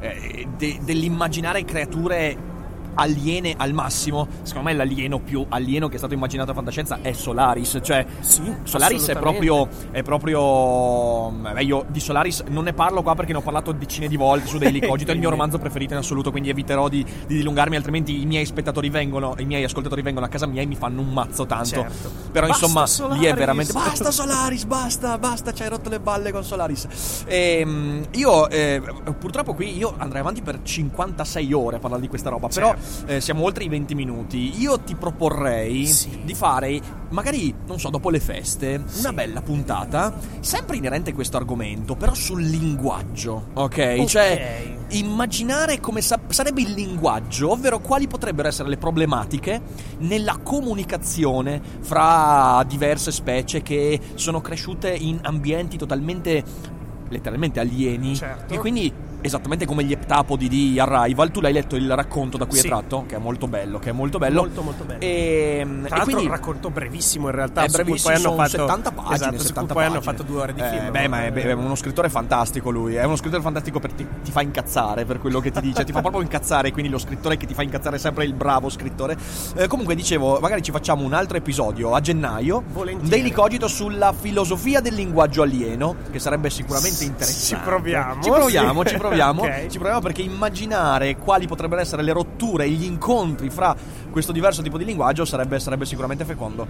eh, 0.00 0.46
de- 0.56 0.78
dell'immaginare 0.82 1.64
creature 1.64 2.52
aliene 2.94 3.54
al 3.56 3.72
massimo. 3.72 4.26
Secondo 4.42 4.68
me 4.68 4.74
l'alieno 4.74 5.18
più 5.20 5.44
alieno 5.48 5.88
che 5.88 5.94
è 5.94 5.98
stato 5.98 6.14
immaginato 6.14 6.50
a 6.50 6.54
fantascienza 6.54 6.98
è 7.02 7.12
Solaris. 7.12 7.78
Cioè, 7.82 8.04
Sì, 8.20 8.42
Solaris 8.62 9.08
è 9.08 9.16
proprio. 9.16 9.68
È 9.90 10.02
proprio. 10.02 11.30
Beh, 11.30 11.62
io 11.62 11.84
di 11.88 12.00
Solaris 12.00 12.44
non 12.48 12.64
ne 12.64 12.72
parlo 12.72 13.02
qua 13.02 13.14
perché 13.14 13.32
ne 13.32 13.38
ho 13.38 13.42
parlato 13.42 13.72
decine 13.72 14.08
di 14.08 14.16
volte 14.16 14.46
su 14.46 14.58
Daily 14.58 14.80
Cogito. 14.86 15.10
È 15.10 15.14
il 15.14 15.20
mio 15.20 15.30
romanzo 15.30 15.58
preferito 15.58 15.92
in 15.94 15.98
assoluto, 16.00 16.30
quindi 16.30 16.48
eviterò 16.50 16.88
di, 16.88 17.04
di 17.26 17.36
dilungarmi, 17.36 17.76
altrimenti 17.76 18.20
i 18.20 18.26
miei 18.26 18.46
spettatori 18.46 18.90
vengono, 18.90 19.34
i 19.38 19.44
miei 19.44 19.64
ascoltatori 19.64 20.02
vengono 20.02 20.26
a 20.26 20.28
casa 20.28 20.46
mia 20.46 20.62
e 20.62 20.66
mi 20.66 20.76
fanno 20.76 21.00
un 21.00 21.12
mazzo 21.12 21.46
tanto. 21.46 21.64
Certo. 21.64 22.10
Però 22.32 22.46
Basta 22.46 22.64
insomma, 22.64 22.82
lì 22.84 22.86
è 22.86 23.28
Solaris. 23.28 23.34
veramente. 23.38 23.72
Basta 23.72 24.10
Solaris, 24.12 24.64
basta, 24.64 25.18
basta, 25.18 25.52
ci 25.52 25.62
hai 25.62 25.68
rotto 25.68 25.88
le 25.88 26.00
balle 26.00 26.32
con 26.32 26.44
Solaris. 26.44 27.24
Ehm, 27.26 28.06
io, 28.12 28.48
eh, 28.48 28.82
purtroppo, 29.18 29.54
qui 29.54 29.76
io 29.76 29.94
andrei 29.98 30.20
avanti 30.20 30.42
per 30.42 30.60
56 30.62 31.52
ore 31.52 31.76
a 31.76 31.78
parlare 31.78 32.02
di 32.02 32.08
questa 32.08 32.30
roba. 32.30 32.48
Però 32.48 32.74
eh, 33.06 33.20
siamo 33.20 33.44
oltre 33.44 33.64
i 33.64 33.68
20 33.68 33.94
minuti. 33.94 34.58
Io 34.60 34.78
ti 34.80 34.94
proporrei 34.94 35.86
Sì. 35.86 36.20
di 36.24 36.34
fare, 36.34 36.80
magari, 37.10 37.54
non 37.66 37.78
so, 37.78 37.90
dopo 37.90 38.10
le 38.10 38.20
feste, 38.20 38.82
una 38.98 39.12
bella 39.12 39.42
puntata, 39.42 40.14
sempre 40.40 40.76
inerente 40.76 41.10
a 41.10 41.14
questo 41.14 41.36
argomento, 41.36 41.94
però 41.96 42.14
sul 42.14 42.42
linguaggio. 42.42 43.48
Ok? 43.54 43.96
Ok. 43.98 44.04
Cioè, 44.04 44.76
immaginare 44.90 45.80
come 45.80 46.00
sa- 46.00 46.20
sarebbe 46.28 46.62
il 46.62 46.72
linguaggio, 46.72 47.50
ovvero 47.52 47.80
quali 47.80 48.06
potrebbero 48.06 48.48
essere 48.48 48.68
le 48.68 48.76
problematiche 48.76 49.60
nella 49.98 50.38
comunicazione 50.42 51.60
fra 51.80 52.64
diverse 52.66 53.10
specie 53.10 53.62
che 53.62 53.98
sono 54.14 54.40
cresciute 54.40 54.90
in 54.90 55.18
ambienti 55.22 55.76
totalmente 55.76 56.72
letteralmente 57.08 57.60
alieni 57.60 58.16
Certo. 58.16 58.54
e 58.54 58.58
quindi 58.58 58.92
esattamente 59.24 59.64
come 59.64 59.84
gli 59.84 59.92
eptapodi 59.92 60.48
di 60.48 60.78
Arrival 60.78 61.30
tu 61.30 61.40
l'hai 61.40 61.52
letto 61.52 61.76
il 61.76 61.94
racconto 61.94 62.36
da 62.36 62.44
cui 62.44 62.58
Sì. 62.58 62.66
è 62.66 62.68
tratto 62.68 63.04
che 63.08 63.16
è 63.16 63.18
molto 63.18 63.48
bello 63.48 63.78
che 63.78 63.88
è 63.88 63.92
molto 63.92 64.18
bello 64.18 64.40
Molto, 64.42 64.62
molto 64.62 64.84
bello. 64.84 65.00
e, 65.00 65.66
Tra 65.86 66.00
e 66.00 66.02
quindi 66.02 66.24
un 66.24 66.30
racconto 66.30 66.68
brevissimo 66.70 67.28
in 67.28 67.34
realtà 67.34 67.62
è 67.64 67.68
brevissimo, 67.68 68.12
poi 68.14 68.22
hanno 68.22 68.34
fatto 68.36 68.48
70 68.50 68.92
pagine, 68.92 69.14
esatto, 69.14 69.30
su 69.32 69.36
cui 69.38 69.46
70 69.46 69.72
poi 69.74 69.84
hanno 69.84 69.94
pagine. 69.94 70.12
fatto 70.16 70.22
due 70.30 70.40
ore 70.40 70.52
di 70.54 70.60
Eh, 70.60 70.68
film 70.68 70.90
beh, 70.90 71.08
ma 71.08 71.24
è, 71.24 71.32
è 71.32 71.52
uno 71.52 71.74
scrittore 71.74 72.08
fantastico 72.10 72.70
lui. 72.70 72.94
È 72.94 73.04
uno 73.04 73.16
scrittore 73.16 73.42
fantastico 73.42 73.80
perché 73.80 73.96
ti, 73.96 74.06
ti 74.24 74.30
fa 74.30 74.42
incazzare 74.42 75.04
per 75.04 75.18
quello 75.20 75.40
che 75.40 75.50
ti 75.50 75.60
dice. 75.60 75.84
ti 75.84 75.92
fa 75.92 76.00
proprio 76.00 76.20
incazzare. 76.22 76.70
Quindi 76.72 76.90
lo 76.90 76.98
scrittore 76.98 77.36
che 77.36 77.46
ti 77.46 77.54
fa 77.54 77.62
incazzare 77.62 77.96
è 77.96 77.98
sempre 77.98 78.24
il 78.24 78.34
bravo 78.34 78.68
scrittore. 78.68 79.16
Eh, 79.56 79.66
comunque, 79.66 79.94
dicevo, 79.94 80.38
magari 80.40 80.62
ci 80.62 80.70
facciamo 80.70 81.02
un 81.04 81.12
altro 81.14 81.36
episodio 81.36 81.94
a 81.94 82.00
gennaio. 82.00 82.62
Volentieri. 82.72 83.08
Daily 83.08 83.30
Cogito 83.32 83.68
sulla 83.68 84.12
filosofia 84.12 84.80
del 84.80 84.94
linguaggio 84.94 85.42
alieno. 85.42 85.96
Che 86.10 86.18
sarebbe 86.18 86.50
sicuramente 86.50 87.04
interessante. 87.04 87.56
Ci 87.56 87.56
proviamo, 87.64 88.22
Ci 88.22 88.30
proviamo, 88.30 88.82
sì. 88.82 88.88
ci 88.88 88.96
proviamo. 88.96 89.13
Ok. 89.42 89.66
Ci 89.66 89.78
proviamo 89.78 90.00
perché 90.00 90.22
immaginare 90.22 91.16
quali 91.16 91.46
potrebbero 91.46 91.80
essere 91.80 92.02
le 92.02 92.12
rotture 92.12 92.64
e 92.64 92.70
gli 92.70 92.84
incontri 92.84 93.50
fra 93.50 93.74
questo 94.10 94.32
diverso 94.32 94.62
tipo 94.62 94.78
di 94.78 94.84
linguaggio 94.84 95.24
sarebbe, 95.24 95.58
sarebbe 95.58 95.84
sicuramente 95.86 96.24
fecondo. 96.24 96.66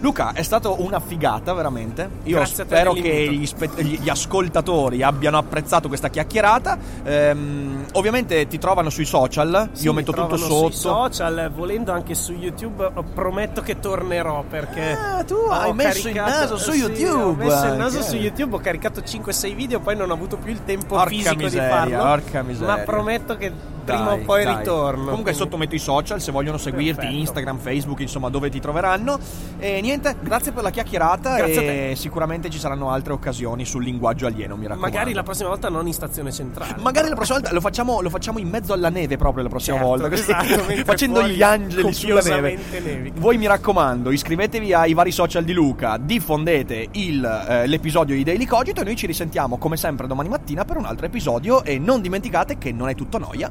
Luca, 0.00 0.32
è 0.32 0.42
stato 0.42 0.82
una 0.82 0.98
figata, 0.98 1.52
veramente. 1.52 2.08
Io 2.24 2.36
Grazie 2.36 2.64
spero 2.64 2.92
che 2.94 3.28
gli, 3.30 3.44
spe- 3.46 3.68
gli- 3.82 4.08
ascoltatori 4.08 5.02
abbiano 5.02 5.36
apprezzato 5.36 5.88
questa 5.88 6.08
chiacchierata. 6.08 6.78
Ehm, 7.04 7.84
ovviamente 7.92 8.46
ti 8.46 8.58
trovano 8.58 8.88
sui 8.88 9.04
social. 9.04 9.68
Sì, 9.72 9.84
Io 9.84 9.92
metto 9.92 10.12
tutto 10.12 10.36
sotto. 10.38 10.70
sui 10.70 10.72
social, 10.72 11.50
volendo 11.54 11.92
anche 11.92 12.14
su 12.14 12.32
YouTube, 12.32 12.82
oh, 12.94 13.02
prometto 13.14 13.60
che 13.60 13.78
tornerò 13.78 14.42
perché 14.48 14.92
Ah, 14.92 15.22
tu 15.24 15.34
ho 15.34 15.50
hai 15.50 15.72
messo 15.74 16.08
il 16.08 16.14
naso 16.14 16.56
su 16.56 16.70
sì, 16.72 16.78
YouTube 16.78 17.20
Ho 17.22 17.34
messo 17.34 17.66
il 17.66 17.76
naso 17.76 18.02
su 18.02 18.16
YouTube, 18.16 18.56
ho 18.56 18.58
caricato 18.60 19.00
5-6 19.02 19.54
video, 19.54 19.80
poi 19.80 19.96
non 19.96 20.10
ho 20.10 20.14
avuto 20.14 20.38
più 20.38 20.50
il 20.52 20.64
tempo 20.64 20.94
Porca 20.96 21.08
fisico 21.10 21.34
miseria, 21.36 21.62
di 21.66 21.70
farlo. 21.72 21.98
porca 21.98 22.42
miseria. 22.42 22.74
Ma 22.74 22.78
prometto 22.82 23.36
che 23.36 23.52
Dai, 23.90 23.96
prima 23.96 24.12
o 24.12 24.18
poi 24.24 24.44
dai. 24.44 24.56
ritorno. 24.56 25.04
Comunque 25.06 25.32
sotto 25.32 25.56
metto 25.56 25.74
i 25.74 25.78
social 25.78 26.20
se 26.20 26.32
vogliono 26.32 26.58
seguirti, 26.58 27.00
Perfetto. 27.00 27.18
Instagram, 27.18 27.58
Facebook, 27.58 28.00
insomma, 28.00 28.28
dove 28.28 28.50
ti 28.50 28.60
troveranno. 28.60 29.18
E 29.58 29.80
niente, 29.80 30.16
grazie 30.20 30.52
per 30.52 30.62
la 30.62 30.70
chiacchierata 30.70 31.36
Grazie 31.36 31.58
a 31.58 31.72
e 31.90 31.96
sicuramente 31.96 32.50
ci 32.50 32.58
saranno 32.58 32.90
altre 32.90 33.12
occasioni 33.12 33.64
sul 33.64 33.82
linguaggio 33.84 34.26
alieno, 34.26 34.56
mi 34.56 34.66
raccomando. 34.66 34.94
Magari 34.96 35.12
la 35.14 35.22
prossima 35.22 35.48
volta 35.48 35.68
non 35.68 35.86
in 35.86 35.92
stazione 35.92 36.32
centrale. 36.32 36.74
Magari 36.80 37.08
la 37.08 37.14
prossima 37.14 37.38
volta 37.38 37.52
lo 37.54 37.60
facciamo, 37.60 38.00
lo 38.00 38.10
facciamo 38.10 38.38
in 38.38 38.48
mezzo 38.48 38.72
alla 38.72 38.88
neve 38.88 39.16
proprio 39.16 39.42
la 39.42 39.48
prossima 39.48 39.76
Certo, 39.76 39.90
volta. 39.90 40.08
così, 40.08 40.22
esatto, 40.22 40.64
facendo 40.84 41.22
gli 41.26 41.42
angeli 41.42 41.92
sulla 41.92 42.20
neve. 42.20 42.58
nevica. 42.82 43.18
Voi 43.20 43.36
mi 43.38 43.46
raccomando, 43.46 44.10
iscrivetevi 44.10 44.72
ai 44.72 44.94
vari 44.94 45.10
social 45.12 45.44
di 45.44 45.52
Luca, 45.52 45.96
diffondete 45.98 46.88
il, 46.92 47.44
eh, 47.48 47.66
l'episodio 47.66 48.14
di 48.14 48.24
Daily 48.24 48.44
Cogito 48.44 48.80
e 48.80 48.84
noi 48.84 48.96
ci 48.96 49.06
risentiamo 49.06 49.58
come 49.58 49.76
sempre 49.76 50.06
domani 50.06 50.28
mattina 50.28 50.64
per 50.64 50.76
un 50.76 50.84
altro 50.84 51.06
episodio 51.06 51.64
e 51.64 51.78
non 51.78 52.00
dimenticate 52.00 52.58
che 52.58 52.72
non 52.72 52.88
è 52.88 52.94
tutto 52.94 53.18
noia 53.18 53.50